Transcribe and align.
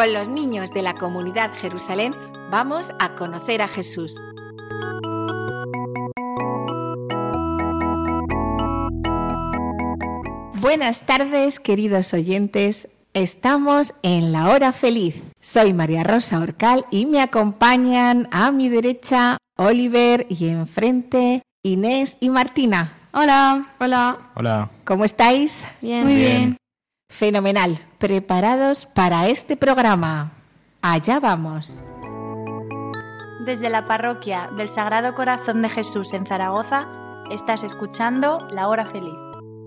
Con 0.00 0.14
los 0.14 0.30
niños 0.30 0.70
de 0.70 0.80
la 0.80 0.94
comunidad 0.94 1.52
Jerusalén, 1.52 2.14
vamos 2.50 2.90
a 3.00 3.16
conocer 3.16 3.60
a 3.60 3.68
Jesús. 3.68 4.18
Buenas 10.54 11.04
tardes, 11.04 11.60
queridos 11.60 12.14
oyentes. 12.14 12.88
Estamos 13.12 13.92
en 14.02 14.32
la 14.32 14.48
hora 14.48 14.72
feliz. 14.72 15.22
Soy 15.38 15.74
María 15.74 16.02
Rosa 16.02 16.38
Orcal 16.38 16.86
y 16.90 17.04
me 17.04 17.20
acompañan 17.20 18.26
a 18.30 18.52
mi 18.52 18.70
derecha 18.70 19.36
Oliver 19.58 20.26
y 20.30 20.48
enfrente 20.48 21.42
Inés 21.62 22.16
y 22.20 22.30
Martina. 22.30 22.94
Hola, 23.12 23.66
hola. 23.78 24.16
Hola. 24.34 24.70
¿Cómo 24.86 25.04
estáis? 25.04 25.66
Bien. 25.82 26.04
Muy 26.04 26.14
bien. 26.14 26.59
Fenomenal. 27.10 27.78
¿Preparados 27.98 28.86
para 28.86 29.28
este 29.28 29.56
programa? 29.56 30.30
Allá 30.80 31.20
vamos. 31.20 31.84
Desde 33.44 33.68
la 33.68 33.86
parroquia 33.86 34.48
del 34.56 34.70
Sagrado 34.70 35.14
Corazón 35.14 35.60
de 35.60 35.68
Jesús 35.68 36.14
en 36.14 36.24
Zaragoza, 36.24 36.86
estás 37.30 37.62
escuchando 37.64 38.48
La 38.52 38.68
Hora 38.68 38.86
Feliz, 38.86 39.12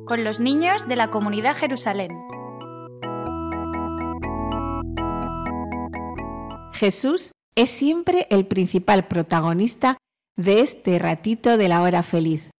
con 0.07 0.23
los 0.23 0.39
niños 0.39 0.87
de 0.87 0.95
la 0.95 1.11
comunidad 1.11 1.55
Jerusalén. 1.55 2.11
Jesús 6.71 7.31
es 7.55 7.69
siempre 7.69 8.25
el 8.31 8.47
principal 8.47 9.07
protagonista 9.07 9.97
de 10.37 10.61
este 10.61 10.97
ratito 10.97 11.57
de 11.57 11.67
la 11.67 11.83
hora 11.83 12.01
feliz. 12.03 12.52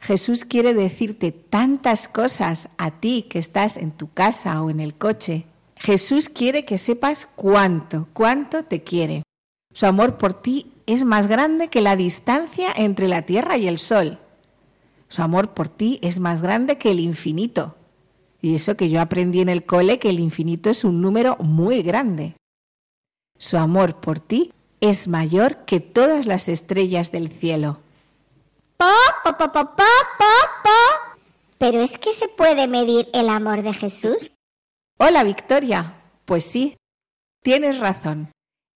Jesús 0.00 0.44
quiere 0.44 0.74
decirte 0.74 1.32
tantas 1.32 2.08
cosas 2.08 2.68
a 2.78 2.90
ti 2.90 3.26
que 3.28 3.38
estás 3.38 3.76
en 3.76 3.90
tu 3.90 4.12
casa 4.12 4.62
o 4.62 4.70
en 4.70 4.80
el 4.80 4.94
coche. 4.94 5.46
Jesús 5.76 6.28
quiere 6.28 6.64
que 6.64 6.78
sepas 6.78 7.28
cuánto, 7.36 8.08
cuánto 8.12 8.64
te 8.64 8.82
quiere. 8.82 9.22
Su 9.72 9.86
amor 9.86 10.16
por 10.16 10.34
ti 10.34 10.72
es 10.86 11.04
más 11.04 11.26
grande 11.26 11.68
que 11.68 11.80
la 11.80 11.96
distancia 11.96 12.68
entre 12.74 13.08
la 13.08 13.22
tierra 13.22 13.58
y 13.58 13.66
el 13.66 13.78
sol. 13.78 14.18
Su 15.08 15.22
amor 15.22 15.54
por 15.54 15.68
ti 15.68 15.98
es 16.02 16.18
más 16.18 16.42
grande 16.42 16.78
que 16.78 16.90
el 16.90 17.00
infinito. 17.00 17.76
Y 18.40 18.54
eso 18.54 18.76
que 18.76 18.88
yo 18.88 19.00
aprendí 19.00 19.40
en 19.40 19.48
el 19.48 19.64
cole 19.64 19.98
que 19.98 20.10
el 20.10 20.20
infinito 20.20 20.70
es 20.70 20.84
un 20.84 21.00
número 21.00 21.36
muy 21.38 21.82
grande. 21.82 22.34
Su 23.38 23.56
amor 23.56 23.96
por 23.96 24.20
ti 24.20 24.52
es 24.80 25.08
mayor 25.08 25.64
que 25.64 25.80
todas 25.80 26.26
las 26.26 26.48
estrellas 26.48 27.12
del 27.12 27.30
cielo. 27.30 27.80
Pa, 28.76 28.92
pa, 29.24 29.38
pa, 29.38 29.52
pa, 29.52 29.64
pa, 29.64 29.92
pa, 30.18 30.34
pa. 30.62 31.16
Pero 31.58 31.80
es 31.80 31.96
que 31.96 32.12
se 32.12 32.28
puede 32.28 32.68
medir 32.68 33.08
el 33.14 33.30
amor 33.30 33.62
de 33.62 33.72
Jesús. 33.72 34.32
Hola 34.98 35.24
Victoria. 35.24 35.94
Pues 36.26 36.44
sí, 36.44 36.76
tienes 37.42 37.78
razón. 37.78 38.30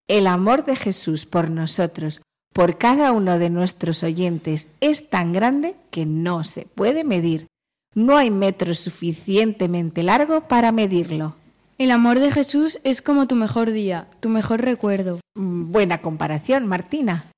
El 0.08 0.26
amor 0.26 0.64
de 0.64 0.76
Jesús 0.76 1.26
por 1.26 1.50
nosotros, 1.50 2.22
por 2.54 2.78
cada 2.78 3.12
uno 3.12 3.38
de 3.38 3.50
nuestros 3.50 4.02
oyentes, 4.02 4.68
es 4.80 5.10
tan 5.10 5.32
grande 5.32 5.76
que 5.90 6.06
no 6.06 6.44
se 6.44 6.62
puede 6.62 7.04
medir. 7.04 7.46
No 7.94 8.16
hay 8.16 8.30
metro 8.30 8.72
suficientemente 8.74 10.02
largo 10.02 10.48
para 10.48 10.72
medirlo. 10.72 11.36
El 11.76 11.90
amor 11.90 12.20
de 12.20 12.32
Jesús 12.32 12.78
es 12.84 13.02
como 13.02 13.26
tu 13.26 13.34
mejor 13.34 13.70
día, 13.70 14.08
tu 14.20 14.28
mejor 14.28 14.62
recuerdo. 14.62 15.20
Mm, 15.34 15.72
Buena 15.72 16.00
comparación, 16.00 16.66
Martina. 16.66 17.29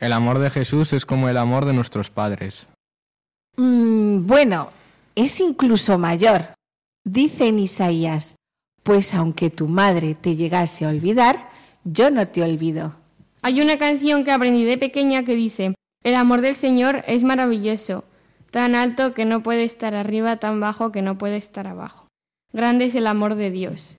El 0.00 0.14
amor 0.14 0.38
de 0.38 0.48
Jesús 0.48 0.94
es 0.94 1.04
como 1.04 1.28
el 1.28 1.36
amor 1.36 1.66
de 1.66 1.74
nuestros 1.74 2.10
padres. 2.10 2.66
Mm, 3.56 4.26
bueno, 4.26 4.70
es 5.14 5.40
incluso 5.40 5.98
mayor. 5.98 6.54
Dice 7.04 7.48
en 7.48 7.58
Isaías, 7.58 8.34
pues 8.82 9.12
aunque 9.12 9.50
tu 9.50 9.68
madre 9.68 10.14
te 10.14 10.36
llegase 10.36 10.86
a 10.86 10.88
olvidar, 10.88 11.50
yo 11.84 12.10
no 12.10 12.26
te 12.26 12.42
olvido. 12.42 12.94
Hay 13.42 13.60
una 13.60 13.78
canción 13.78 14.24
que 14.24 14.32
aprendí 14.32 14.64
de 14.64 14.78
pequeña 14.78 15.22
que 15.24 15.34
dice, 15.34 15.74
el 16.02 16.14
amor 16.14 16.40
del 16.40 16.54
Señor 16.54 17.04
es 17.06 17.22
maravilloso, 17.22 18.04
tan 18.50 18.74
alto 18.74 19.12
que 19.12 19.26
no 19.26 19.42
puede 19.42 19.64
estar 19.64 19.94
arriba, 19.94 20.38
tan 20.38 20.60
bajo 20.60 20.92
que 20.92 21.02
no 21.02 21.18
puede 21.18 21.36
estar 21.36 21.66
abajo. 21.66 22.06
Grande 22.54 22.86
es 22.86 22.94
el 22.94 23.06
amor 23.06 23.34
de 23.34 23.50
Dios. 23.50 23.98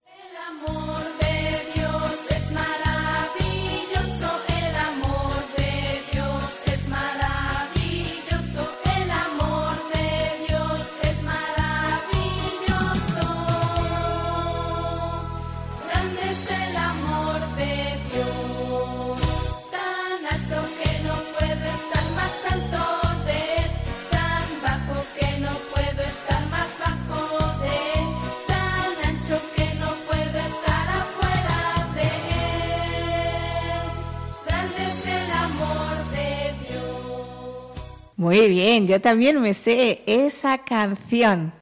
Muy 38.22 38.50
bien, 38.50 38.86
yo 38.86 39.02
también 39.02 39.42
me 39.42 39.56
sé 39.56 40.04
esa 40.06 40.60
canción. 40.60 41.54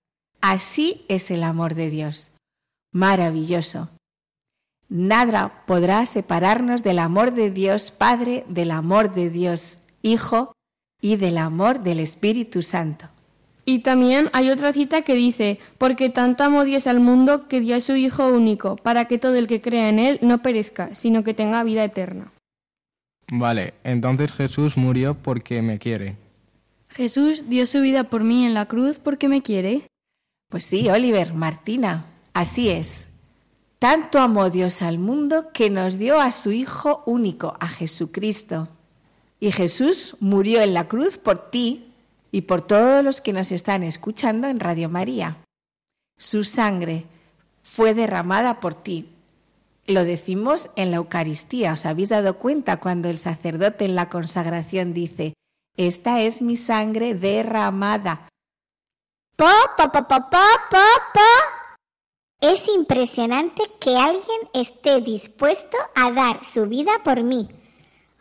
Así 0.41 1.05
es 1.07 1.31
el 1.31 1.43
amor 1.43 1.73
de 1.73 1.89
Dios. 1.89 2.31
Maravilloso. 2.91 3.87
Nada 4.89 5.63
podrá 5.65 6.05
separarnos 6.05 6.83
del 6.83 6.99
amor 6.99 7.31
de 7.31 7.49
Dios 7.49 7.91
Padre, 7.91 8.43
del 8.49 8.71
amor 8.71 9.13
de 9.13 9.29
Dios 9.29 9.83
Hijo 10.01 10.51
y 11.01 11.15
del 11.15 11.37
amor 11.37 11.79
del 11.79 12.01
Espíritu 12.01 12.61
Santo. 12.61 13.05
Y 13.63 13.79
también 13.79 14.29
hay 14.33 14.49
otra 14.49 14.73
cita 14.73 15.03
que 15.03 15.13
dice, 15.13 15.59
porque 15.77 16.09
tanto 16.09 16.43
amó 16.43 16.65
Dios 16.65 16.87
al 16.87 16.99
mundo 16.99 17.47
que 17.47 17.61
dio 17.61 17.77
a 17.77 17.79
su 17.79 17.95
Hijo 17.95 18.27
único, 18.27 18.75
para 18.75 19.05
que 19.05 19.17
todo 19.17 19.35
el 19.35 19.47
que 19.47 19.61
crea 19.61 19.87
en 19.87 19.97
Él 19.97 20.19
no 20.21 20.41
perezca, 20.41 20.93
sino 20.93 21.23
que 21.23 21.33
tenga 21.33 21.63
vida 21.63 21.85
eterna. 21.85 22.33
Vale, 23.31 23.75
entonces 23.85 24.33
Jesús 24.33 24.75
murió 24.75 25.13
porque 25.13 25.61
me 25.61 25.79
quiere. 25.79 26.17
Jesús 26.89 27.49
dio 27.49 27.65
su 27.65 27.81
vida 27.81 28.05
por 28.05 28.23
mí 28.23 28.45
en 28.45 28.53
la 28.53 28.67
cruz 28.67 28.99
porque 28.99 29.27
me 29.27 29.41
quiere. 29.41 29.87
Pues 30.49 30.65
sí, 30.65 30.89
Oliver, 30.89 31.33
Martina, 31.33 32.05
así 32.33 32.69
es. 32.69 33.09
Tanto 33.77 34.19
amó 34.19 34.49
Dios 34.49 34.81
al 34.81 34.97
mundo 34.97 35.51
que 35.53 35.69
nos 35.69 35.97
dio 35.97 36.19
a 36.19 36.31
su 36.31 36.51
Hijo 36.51 37.03
único, 37.05 37.55
a 37.59 37.67
Jesucristo. 37.67 38.67
Y 39.39 39.51
Jesús 39.51 40.17
murió 40.19 40.61
en 40.61 40.73
la 40.73 40.87
cruz 40.87 41.17
por 41.17 41.49
ti 41.49 41.93
y 42.31 42.41
por 42.41 42.61
todos 42.61 43.03
los 43.03 43.21
que 43.21 43.31
nos 43.31 43.51
están 43.51 43.83
escuchando 43.83 44.47
en 44.47 44.59
Radio 44.59 44.89
María. 44.89 45.37
Su 46.17 46.43
sangre 46.43 47.05
fue 47.63 47.93
derramada 47.93 48.59
por 48.59 48.73
ti. 48.73 49.07
Lo 49.87 50.03
decimos 50.03 50.69
en 50.75 50.91
la 50.91 50.97
Eucaristía. 50.97 51.73
¿Os 51.73 51.85
habéis 51.85 52.09
dado 52.09 52.37
cuenta 52.37 52.77
cuando 52.77 53.09
el 53.09 53.17
sacerdote 53.17 53.85
en 53.85 53.95
la 53.95 54.09
consagración 54.09 54.93
dice, 54.93 55.33
esta 55.87 56.21
es 56.21 56.41
mi 56.41 56.57
sangre 56.57 57.15
derramada? 57.15 58.27
Pa, 59.35 59.53
pa, 59.77 59.91
pa, 59.91 60.07
pa, 60.07 60.29
pa, 60.29 60.45
pa, 60.69 60.85
pa. 61.13 61.31
Es 62.41 62.67
impresionante 62.67 63.63
que 63.79 63.97
alguien 63.97 64.41
esté 64.53 65.01
dispuesto 65.01 65.77
a 65.95 66.11
dar 66.11 66.43
su 66.43 66.67
vida 66.67 66.91
por 67.03 67.23
mí. 67.23 67.49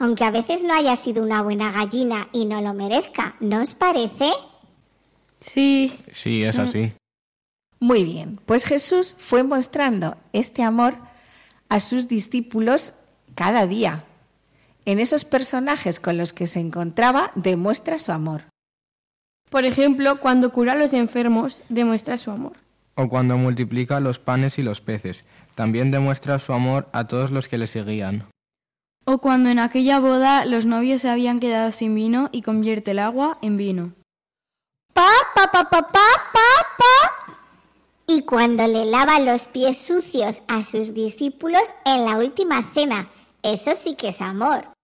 aunque 0.00 0.24
a 0.24 0.30
veces 0.30 0.62
no 0.62 0.74
haya 0.74 0.94
sido 0.94 1.24
una 1.24 1.42
buena 1.42 1.72
gallina 1.72 2.28
y 2.32 2.46
no 2.46 2.60
lo 2.60 2.72
merezca, 2.72 3.34
¿no 3.40 3.60
os 3.62 3.74
parece? 3.74 4.30
Sí, 5.40 5.92
Sí, 6.12 6.44
es 6.44 6.58
así. 6.58 6.92
Muy 7.80 8.04
bien, 8.04 8.40
pues 8.46 8.64
Jesús 8.64 9.16
fue 9.18 9.42
mostrando 9.42 10.16
este 10.32 10.62
amor 10.62 10.96
a 11.68 11.80
sus 11.80 12.06
discípulos 12.08 12.92
cada 13.34 13.66
día. 13.66 14.04
En 14.88 15.00
esos 15.00 15.26
personajes 15.26 16.00
con 16.00 16.16
los 16.16 16.32
que 16.32 16.46
se 16.46 16.60
encontraba 16.60 17.30
demuestra 17.34 17.98
su 17.98 18.10
amor. 18.10 18.44
por 19.50 19.66
ejemplo, 19.66 20.18
cuando 20.18 20.50
cura 20.50 20.72
a 20.72 20.76
los 20.76 20.94
enfermos, 20.94 21.60
demuestra 21.68 22.16
su 22.16 22.30
amor. 22.30 22.54
O 22.94 23.06
cuando 23.06 23.36
multiplica 23.36 24.00
los 24.00 24.18
panes 24.18 24.58
y 24.58 24.62
los 24.62 24.80
peces. 24.80 25.26
También 25.54 25.90
demuestra 25.90 26.38
su 26.38 26.54
amor 26.54 26.88
a 26.94 27.06
todos 27.06 27.30
los 27.30 27.48
que 27.48 27.58
le 27.58 27.66
seguían. 27.66 28.30
O 29.04 29.18
cuando 29.18 29.50
en 29.50 29.58
aquella 29.58 30.00
boda 30.00 30.46
los 30.46 30.64
novios 30.64 31.02
se 31.02 31.10
habían 31.10 31.38
quedado 31.38 31.70
sin 31.70 31.94
vino 31.94 32.30
y 32.32 32.40
convierte 32.40 32.92
el 32.92 33.00
agua 33.00 33.36
en 33.42 33.58
vino. 33.58 33.92
Pa, 34.94 35.10
pa, 35.34 35.52
pa, 35.52 35.68
pa, 35.68 35.82
pa, 35.82 36.08
pa, 36.32 36.66
pa. 36.78 37.34
Y 38.06 38.22
cuando 38.22 38.66
le 38.66 38.86
lava 38.86 39.20
los 39.20 39.48
pies 39.48 39.76
sucios 39.76 40.42
a 40.48 40.64
sus 40.64 40.94
discípulos 40.94 41.74
en 41.84 42.06
la 42.06 42.16
última 42.16 42.62
cena, 42.62 43.10
eso 43.42 43.74
sí 43.74 43.94
que 43.94 44.08
es 44.08 44.22
amor. 44.22 44.77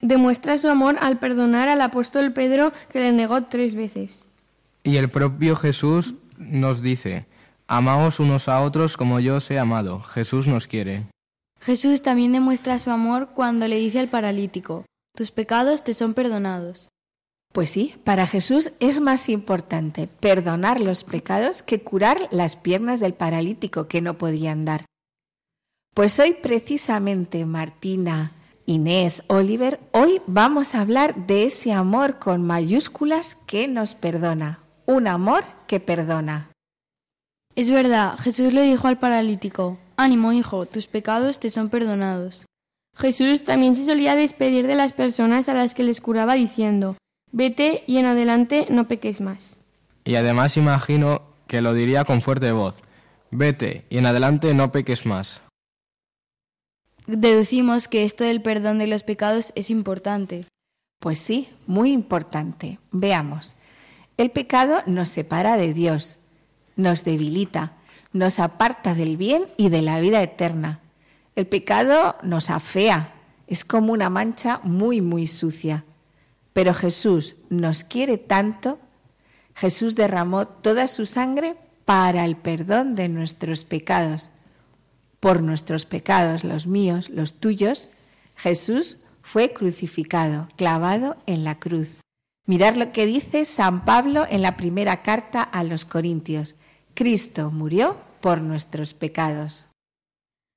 Demuestra 0.00 0.58
su 0.58 0.68
amor 0.68 0.96
al 1.00 1.18
perdonar 1.18 1.68
al 1.68 1.80
apóstol 1.80 2.32
Pedro 2.32 2.72
que 2.90 3.00
le 3.00 3.12
negó 3.12 3.44
tres 3.44 3.74
veces. 3.74 4.26
Y 4.84 4.96
el 4.96 5.10
propio 5.10 5.56
Jesús 5.56 6.14
nos 6.38 6.82
dice, 6.82 7.26
amaos 7.66 8.20
unos 8.20 8.48
a 8.48 8.60
otros 8.60 8.96
como 8.96 9.18
yo 9.18 9.36
os 9.36 9.50
he 9.50 9.58
amado. 9.58 10.00
Jesús 10.00 10.46
nos 10.46 10.66
quiere. 10.66 11.06
Jesús 11.60 12.02
también 12.02 12.32
demuestra 12.32 12.78
su 12.78 12.90
amor 12.90 13.30
cuando 13.34 13.66
le 13.66 13.76
dice 13.76 13.98
al 13.98 14.08
paralítico, 14.08 14.84
tus 15.16 15.32
pecados 15.32 15.82
te 15.82 15.94
son 15.94 16.14
perdonados. 16.14 16.88
Pues 17.52 17.70
sí, 17.70 17.96
para 18.04 18.26
Jesús 18.26 18.72
es 18.78 19.00
más 19.00 19.28
importante 19.28 20.06
perdonar 20.06 20.80
los 20.80 21.02
pecados 21.02 21.62
que 21.62 21.80
curar 21.82 22.28
las 22.30 22.54
piernas 22.56 23.00
del 23.00 23.14
paralítico 23.14 23.88
que 23.88 24.00
no 24.00 24.16
podía 24.16 24.52
andar. 24.52 24.84
Pues 25.94 26.20
hoy 26.20 26.34
precisamente 26.34 27.44
Martina, 27.46 28.32
Inés, 28.70 29.22
Oliver, 29.28 29.80
hoy 29.92 30.20
vamos 30.26 30.74
a 30.74 30.82
hablar 30.82 31.26
de 31.26 31.44
ese 31.44 31.72
amor 31.72 32.18
con 32.18 32.42
mayúsculas 32.42 33.34
que 33.34 33.66
nos 33.66 33.94
perdona, 33.94 34.58
un 34.84 35.06
amor 35.08 35.42
que 35.66 35.80
perdona. 35.80 36.50
Es 37.54 37.70
verdad, 37.70 38.18
Jesús 38.18 38.52
le 38.52 38.60
dijo 38.60 38.86
al 38.86 38.98
paralítico, 38.98 39.78
ánimo 39.96 40.34
hijo, 40.34 40.66
tus 40.66 40.86
pecados 40.86 41.40
te 41.40 41.48
son 41.48 41.70
perdonados. 41.70 42.44
Jesús 42.94 43.42
también 43.42 43.74
se 43.74 43.86
solía 43.86 44.16
despedir 44.16 44.66
de 44.66 44.74
las 44.74 44.92
personas 44.92 45.48
a 45.48 45.54
las 45.54 45.72
que 45.72 45.82
les 45.82 46.02
curaba 46.02 46.34
diciendo, 46.34 46.98
vete 47.32 47.84
y 47.86 47.96
en 47.96 48.04
adelante 48.04 48.66
no 48.68 48.86
peques 48.86 49.22
más. 49.22 49.56
Y 50.04 50.16
además 50.16 50.58
imagino 50.58 51.22
que 51.46 51.62
lo 51.62 51.72
diría 51.72 52.04
con 52.04 52.20
fuerte 52.20 52.52
voz. 52.52 52.82
Vete 53.30 53.86
y 53.88 53.96
en 53.96 54.04
adelante 54.04 54.52
no 54.52 54.72
peques 54.72 55.06
más. 55.06 55.40
Deducimos 57.08 57.88
que 57.88 58.04
esto 58.04 58.22
del 58.22 58.42
perdón 58.42 58.76
de 58.78 58.86
los 58.86 59.02
pecados 59.02 59.52
es 59.54 59.70
importante. 59.70 60.44
Pues 61.00 61.18
sí, 61.18 61.48
muy 61.66 61.90
importante. 61.90 62.78
Veamos. 62.90 63.56
El 64.18 64.30
pecado 64.30 64.82
nos 64.84 65.08
separa 65.08 65.56
de 65.56 65.72
Dios, 65.72 66.18
nos 66.76 67.04
debilita, 67.04 67.72
nos 68.12 68.38
aparta 68.38 68.94
del 68.94 69.16
bien 69.16 69.44
y 69.56 69.70
de 69.70 69.80
la 69.80 70.00
vida 70.00 70.22
eterna. 70.22 70.80
El 71.34 71.46
pecado 71.46 72.16
nos 72.22 72.50
afea, 72.50 73.14
es 73.46 73.64
como 73.64 73.94
una 73.94 74.10
mancha 74.10 74.60
muy, 74.62 75.00
muy 75.00 75.26
sucia. 75.26 75.86
Pero 76.52 76.74
Jesús 76.74 77.36
nos 77.48 77.84
quiere 77.84 78.18
tanto, 78.18 78.78
Jesús 79.54 79.94
derramó 79.94 80.46
toda 80.46 80.86
su 80.88 81.06
sangre 81.06 81.56
para 81.86 82.26
el 82.26 82.36
perdón 82.36 82.94
de 82.94 83.08
nuestros 83.08 83.64
pecados. 83.64 84.28
Por 85.20 85.42
nuestros 85.42 85.84
pecados, 85.86 86.44
los 86.44 86.66
míos, 86.66 87.08
los 87.10 87.34
tuyos, 87.34 87.88
Jesús 88.36 88.98
fue 89.22 89.52
crucificado, 89.52 90.48
clavado 90.56 91.16
en 91.26 91.44
la 91.44 91.58
cruz. 91.58 92.00
Mirad 92.46 92.76
lo 92.76 92.92
que 92.92 93.04
dice 93.04 93.44
San 93.44 93.84
Pablo 93.84 94.26
en 94.30 94.42
la 94.42 94.56
primera 94.56 95.02
carta 95.02 95.42
a 95.42 95.64
los 95.64 95.84
Corintios. 95.84 96.54
Cristo 96.94 97.50
murió 97.50 98.00
por 98.20 98.40
nuestros 98.40 98.94
pecados. 98.94 99.66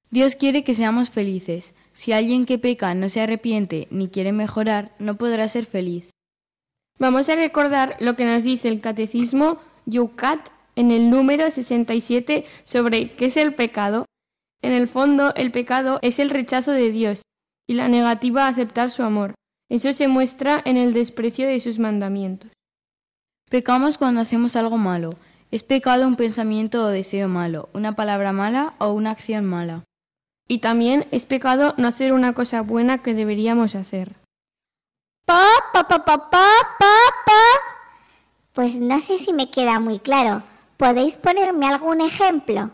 Dios 0.09 0.35
quiere 0.35 0.63
que 0.63 0.75
seamos 0.75 1.09
felices. 1.09 1.73
Si 1.93 2.13
alguien 2.13 2.45
que 2.45 2.57
peca 2.57 2.93
no 2.93 3.09
se 3.09 3.21
arrepiente 3.21 3.87
ni 3.91 4.09
quiere 4.09 4.31
mejorar, 4.31 4.93
no 4.99 5.17
podrá 5.17 5.47
ser 5.47 5.65
feliz. 5.65 6.09
Vamos 6.99 7.29
a 7.29 7.35
recordar 7.35 7.97
lo 7.99 8.15
que 8.15 8.25
nos 8.25 8.43
dice 8.43 8.67
el 8.67 8.79
Catecismo 8.79 9.59
Yucat 9.85 10.49
en 10.75 10.91
el 10.91 11.09
número 11.09 11.49
67 11.49 12.45
sobre 12.63 13.13
qué 13.15 13.25
es 13.25 13.37
el 13.37 13.55
pecado. 13.55 14.05
En 14.61 14.73
el 14.73 14.87
fondo, 14.87 15.33
el 15.35 15.51
pecado 15.51 15.99
es 16.01 16.19
el 16.19 16.29
rechazo 16.29 16.71
de 16.71 16.91
Dios 16.91 17.21
y 17.67 17.73
la 17.73 17.87
negativa 17.87 18.45
a 18.45 18.49
aceptar 18.49 18.89
su 18.91 19.03
amor. 19.03 19.33
Eso 19.69 19.93
se 19.93 20.07
muestra 20.07 20.61
en 20.65 20.77
el 20.77 20.93
desprecio 20.93 21.47
de 21.47 21.59
sus 21.59 21.79
mandamientos. 21.79 22.51
Pecamos 23.49 23.97
cuando 23.97 24.21
hacemos 24.21 24.55
algo 24.55 24.77
malo. 24.77 25.11
Es 25.49 25.63
pecado 25.63 26.07
un 26.07 26.15
pensamiento 26.15 26.83
o 26.83 26.87
deseo 26.87 27.27
malo, 27.27 27.69
una 27.73 27.93
palabra 27.93 28.31
mala 28.31 28.73
o 28.77 28.93
una 28.93 29.11
acción 29.11 29.45
mala. 29.45 29.83
Y 30.47 30.59
también 30.59 31.07
es 31.11 31.25
pecado 31.25 31.73
no 31.77 31.87
hacer 31.87 32.13
una 32.13 32.33
cosa 32.33 32.61
buena 32.61 32.99
que 32.99 33.13
deberíamos 33.13 33.75
hacer. 33.75 34.15
Pa, 35.25 35.45
pa, 35.73 35.87
pa, 35.87 36.03
pa, 36.03 36.17
pa, 36.29 36.47
pa, 36.79 36.95
pa. 37.25 37.41
Pues 38.53 38.79
no 38.79 38.99
sé 38.99 39.17
si 39.17 39.33
me 39.33 39.49
queda 39.49 39.79
muy 39.79 39.99
claro. 39.99 40.43
¿Podéis 40.77 41.17
ponerme 41.17 41.67
algún 41.67 42.01
ejemplo? 42.01 42.73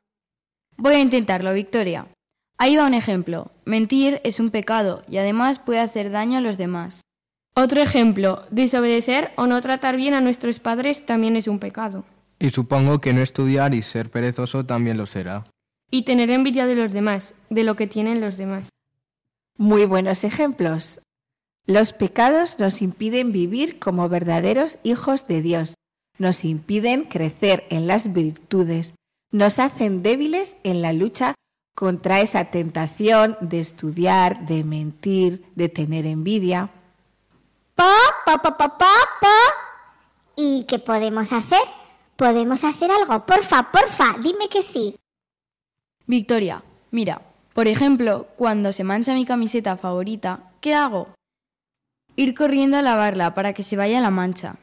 Voy 0.78 0.96
a 0.96 1.00
intentarlo, 1.00 1.54
Victoria. 1.54 2.08
Ahí 2.60 2.76
va 2.76 2.86
un 2.86 2.94
ejemplo. 2.94 3.52
Mentir 3.66 4.22
es 4.24 4.40
un 4.40 4.52
pecado 4.52 5.04
y 5.10 5.18
además 5.18 5.60
puede 5.60 5.80
hacer 5.80 6.12
daño 6.12 6.38
a 6.38 6.42
los 6.42 6.58
demás. 6.58 7.02
Otro 7.56 7.82
ejemplo, 7.82 8.44
desobedecer 8.52 9.32
o 9.36 9.48
no 9.48 9.60
tratar 9.62 9.98
bien 9.98 10.14
a 10.14 10.22
nuestros 10.22 10.60
padres 10.60 11.06
también 11.06 11.36
es 11.36 11.48
un 11.48 11.60
pecado. 11.60 12.06
Y 12.40 12.52
supongo 12.52 13.02
que 13.02 13.14
no 13.14 13.22
estudiar 13.22 13.74
y 13.74 13.82
ser 13.82 14.12
perezoso 14.12 14.66
también 14.66 14.98
lo 14.98 15.08
será. 15.08 15.46
Y 15.90 16.04
tener 16.04 16.30
envidia 16.30 16.68
de 16.68 16.76
los 16.76 16.94
demás, 16.94 17.34
de 17.50 17.64
lo 17.64 17.76
que 17.76 17.88
tienen 17.88 18.22
los 18.22 18.38
demás. 18.38 18.70
Muy 19.58 19.86
buenos 19.86 20.24
ejemplos. 20.24 21.02
Los 21.66 21.94
pecados 21.94 22.60
nos 22.60 22.84
impiden 22.84 23.32
vivir 23.32 23.80
como 23.80 24.08
verdaderos 24.08 24.78
hijos 24.84 25.28
de 25.28 25.42
Dios, 25.42 25.74
nos 26.20 26.46
impiden 26.46 27.06
crecer 27.06 27.66
en 27.70 27.88
las 27.88 28.14
virtudes, 28.14 28.94
nos 29.32 29.60
hacen 29.60 30.04
débiles 30.04 30.58
en 30.64 30.82
la 30.82 30.94
lucha 30.94 31.36
contra 31.76 32.22
esa 32.22 32.46
tentación 32.46 33.38
de 33.42 33.60
estudiar, 33.60 34.46
de 34.46 34.64
mentir, 34.64 35.46
de 35.56 35.70
tener 35.70 36.06
envidia. 36.06 36.70
Pa, 37.76 37.94
pa, 38.26 38.38
pa, 38.40 38.58
pa, 38.58 38.78
pa, 38.78 38.94
pa. 39.22 39.38
¿Y 40.36 40.66
qué 40.68 40.80
podemos 40.80 41.32
hacer? 41.34 41.62
¿Podemos 42.16 42.64
hacer 42.64 42.90
algo? 42.90 43.26
Porfa, 43.26 43.72
porfa, 43.72 44.16
dime 44.24 44.50
que 44.50 44.64
sí. 44.64 44.96
Victoria, 46.08 46.64
mira, 46.90 47.22
por 47.54 47.68
ejemplo, 47.68 48.28
cuando 48.38 48.72
se 48.72 48.84
mancha 48.84 49.14
mi 49.14 49.26
camiseta 49.26 49.78
favorita, 49.78 50.52
¿qué 50.62 50.74
hago? 50.74 51.10
Ir 52.16 52.34
corriendo 52.34 52.78
a 52.78 52.82
lavarla 52.82 53.36
para 53.36 53.54
que 53.54 53.62
se 53.62 53.78
vaya 53.78 54.02
la 54.02 54.10
mancha. 54.10 54.56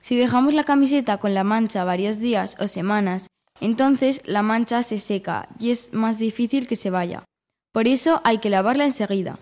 Si 0.00 0.16
dejamos 0.16 0.54
la 0.54 0.64
camiseta 0.64 1.18
con 1.18 1.34
la 1.34 1.42
mancha 1.42 1.84
varios 1.84 2.18
días 2.20 2.56
o 2.60 2.68
semanas, 2.68 3.26
entonces 3.60 4.22
la 4.24 4.42
mancha 4.42 4.82
se 4.82 4.98
seca 4.98 5.48
y 5.58 5.70
es 5.70 5.92
más 5.92 6.18
difícil 6.18 6.66
que 6.66 6.76
se 6.76 6.90
vaya. 6.90 7.24
Por 7.72 7.86
eso 7.86 8.20
hay 8.24 8.38
que 8.38 8.50
lavarla 8.50 8.84
enseguida. 8.84 9.38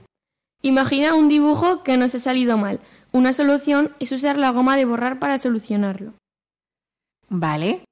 Imagina 0.62 1.14
un 1.14 1.28
dibujo 1.28 1.82
que 1.82 1.96
nos 1.96 2.14
ha 2.14 2.18
salido 2.18 2.58
mal. 2.58 2.80
Una 3.12 3.32
solución 3.32 3.94
es 4.00 4.12
usar 4.12 4.37
la 4.37 4.50
goma 4.50 4.76
de 4.76 4.84
borrar 4.84 5.18
para 5.18 5.38
solucionarlo. 5.38 6.14
¿Vale? 7.28 7.84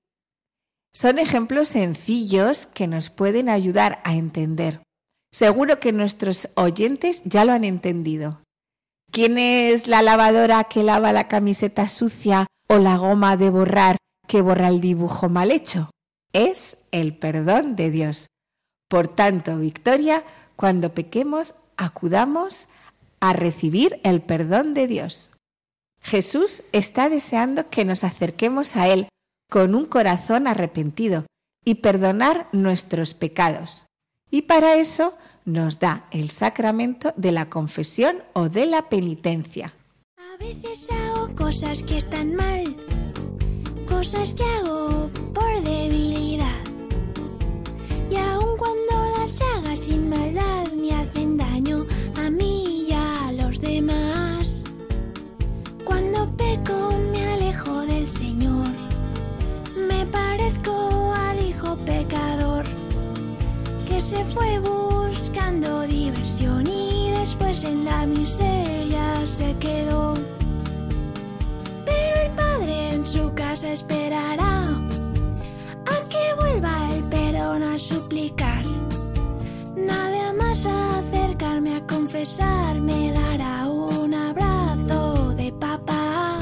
Son 0.92 1.18
ejemplos 1.18 1.68
sencillos 1.68 2.66
que 2.66 2.86
nos 2.86 3.10
pueden 3.10 3.48
ayudar 3.48 4.00
a 4.04 4.14
entender. 4.14 4.80
Seguro 5.32 5.78
que 5.78 5.92
nuestros 5.92 6.48
oyentes 6.54 7.22
ya 7.24 7.44
lo 7.44 7.52
han 7.52 7.64
entendido. 7.64 8.40
¿Quién 9.12 9.38
es 9.38 9.86
la 9.86 10.02
lavadora 10.02 10.64
que 10.64 10.82
lava 10.82 11.12
la 11.12 11.28
camiseta 11.28 11.88
sucia 11.88 12.46
o 12.68 12.78
la 12.78 12.96
goma 12.96 13.36
de 13.36 13.50
borrar 13.50 13.96
que 14.26 14.40
borra 14.40 14.68
el 14.68 14.80
dibujo 14.80 15.28
mal 15.28 15.50
hecho? 15.50 15.90
Es 16.36 16.76
el 16.92 17.16
perdón 17.16 17.76
de 17.76 17.90
Dios. 17.90 18.26
Por 18.90 19.08
tanto, 19.08 19.56
Victoria, 19.56 20.22
cuando 20.54 20.92
pequemos, 20.92 21.54
acudamos 21.78 22.68
a 23.20 23.32
recibir 23.32 24.00
el 24.02 24.20
perdón 24.20 24.74
de 24.74 24.86
Dios. 24.86 25.30
Jesús 26.02 26.62
está 26.72 27.08
deseando 27.08 27.70
que 27.70 27.86
nos 27.86 28.04
acerquemos 28.04 28.76
a 28.76 28.86
Él 28.88 29.08
con 29.50 29.74
un 29.74 29.86
corazón 29.86 30.46
arrepentido 30.46 31.24
y 31.64 31.76
perdonar 31.76 32.50
nuestros 32.52 33.14
pecados. 33.14 33.86
Y 34.30 34.42
para 34.42 34.74
eso 34.74 35.14
nos 35.46 35.78
da 35.78 36.06
el 36.10 36.28
sacramento 36.28 37.14
de 37.16 37.32
la 37.32 37.48
confesión 37.48 38.22
o 38.34 38.50
de 38.50 38.66
la 38.66 38.90
penitencia. 38.90 39.72
A 40.18 40.36
veces 40.36 40.86
hago 40.90 41.34
cosas 41.34 41.82
que 41.82 41.96
están 41.96 42.34
mal, 42.34 42.76
cosas 43.88 44.34
que 44.34 44.44
hago 44.44 45.08
por 45.32 45.62
debilidad. 45.62 46.05
Maldad, 50.06 50.72
me 50.72 50.92
hacen 50.94 51.36
daño 51.36 51.84
a 52.16 52.30
mí 52.30 52.86
y 52.88 52.92
a 52.92 53.32
los 53.32 53.60
demás. 53.60 54.64
Cuando 55.84 56.30
peco, 56.36 56.90
me 57.12 57.26
alejo 57.34 57.80
del 57.86 58.06
Señor, 58.08 58.68
me 59.88 60.06
parezco 60.06 61.12
al 61.14 61.44
hijo 61.44 61.76
pecador 61.84 62.64
que 63.88 64.00
se 64.00 64.24
fue 64.26 64.58
buscando 64.60 65.82
diversión 65.82 66.66
y 66.66 67.10
después 67.10 67.64
en 67.64 67.84
la 67.84 68.06
miseria 68.06 69.26
se 69.26 69.54
quedó. 69.58 70.14
Pero 71.84 72.16
el 72.24 72.30
padre 72.32 72.94
en 72.94 73.06
su 73.06 73.32
casa 73.34 73.72
esperará 73.72 74.64
a 75.86 76.08
que 76.08 76.34
vuelva 76.40 76.94
el 76.94 77.02
perdón 77.04 77.62
a 77.62 77.78
suplicar. 77.78 78.64
Nada 79.86 80.32
más 80.32 80.66
acercarme 80.66 81.76
a 81.76 81.86
confesar 81.86 82.80
me 82.80 83.12
dará 83.12 83.68
un 83.68 84.12
abrazo 84.14 85.34
de 85.34 85.52
papá. 85.52 86.38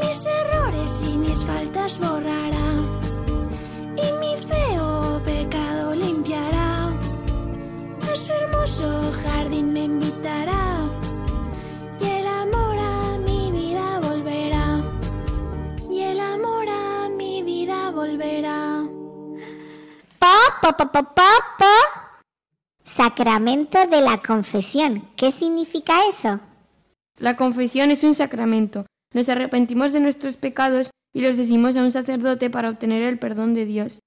Mis 0.00 0.26
errores 0.40 1.00
y 1.10 1.16
mis 1.16 1.44
faltas 1.44 1.98
borrará 1.98 2.68
y 4.04 4.06
mi 4.20 4.34
feo 4.50 5.20
pecado 5.24 5.94
limpiará. 5.94 6.88
A 8.10 8.16
su 8.16 8.32
hermoso 8.32 9.12
jardín 9.22 9.72
me 9.72 9.84
invitará 9.84 10.68
pa, 20.18 20.34
pa, 20.60 20.72
pa, 20.72 20.86
pa, 20.86 21.02
pa. 21.02 21.47
Sacramento 23.08 23.86
de 23.86 24.02
la 24.02 24.20
confesión. 24.20 25.08
¿Qué 25.16 25.30
significa 25.30 25.94
eso? 26.10 26.40
La 27.16 27.38
confesión 27.38 27.90
es 27.90 28.04
un 28.04 28.14
sacramento. 28.14 28.84
Nos 29.14 29.30
arrepentimos 29.30 29.94
de 29.94 30.00
nuestros 30.00 30.36
pecados 30.36 30.90
y 31.14 31.22
los 31.22 31.38
decimos 31.38 31.74
a 31.76 31.82
un 31.82 31.90
sacerdote 31.90 32.50
para 32.50 32.68
obtener 32.68 33.02
el 33.02 33.18
perdón 33.18 33.54
de 33.54 33.64
Dios. 33.64 34.00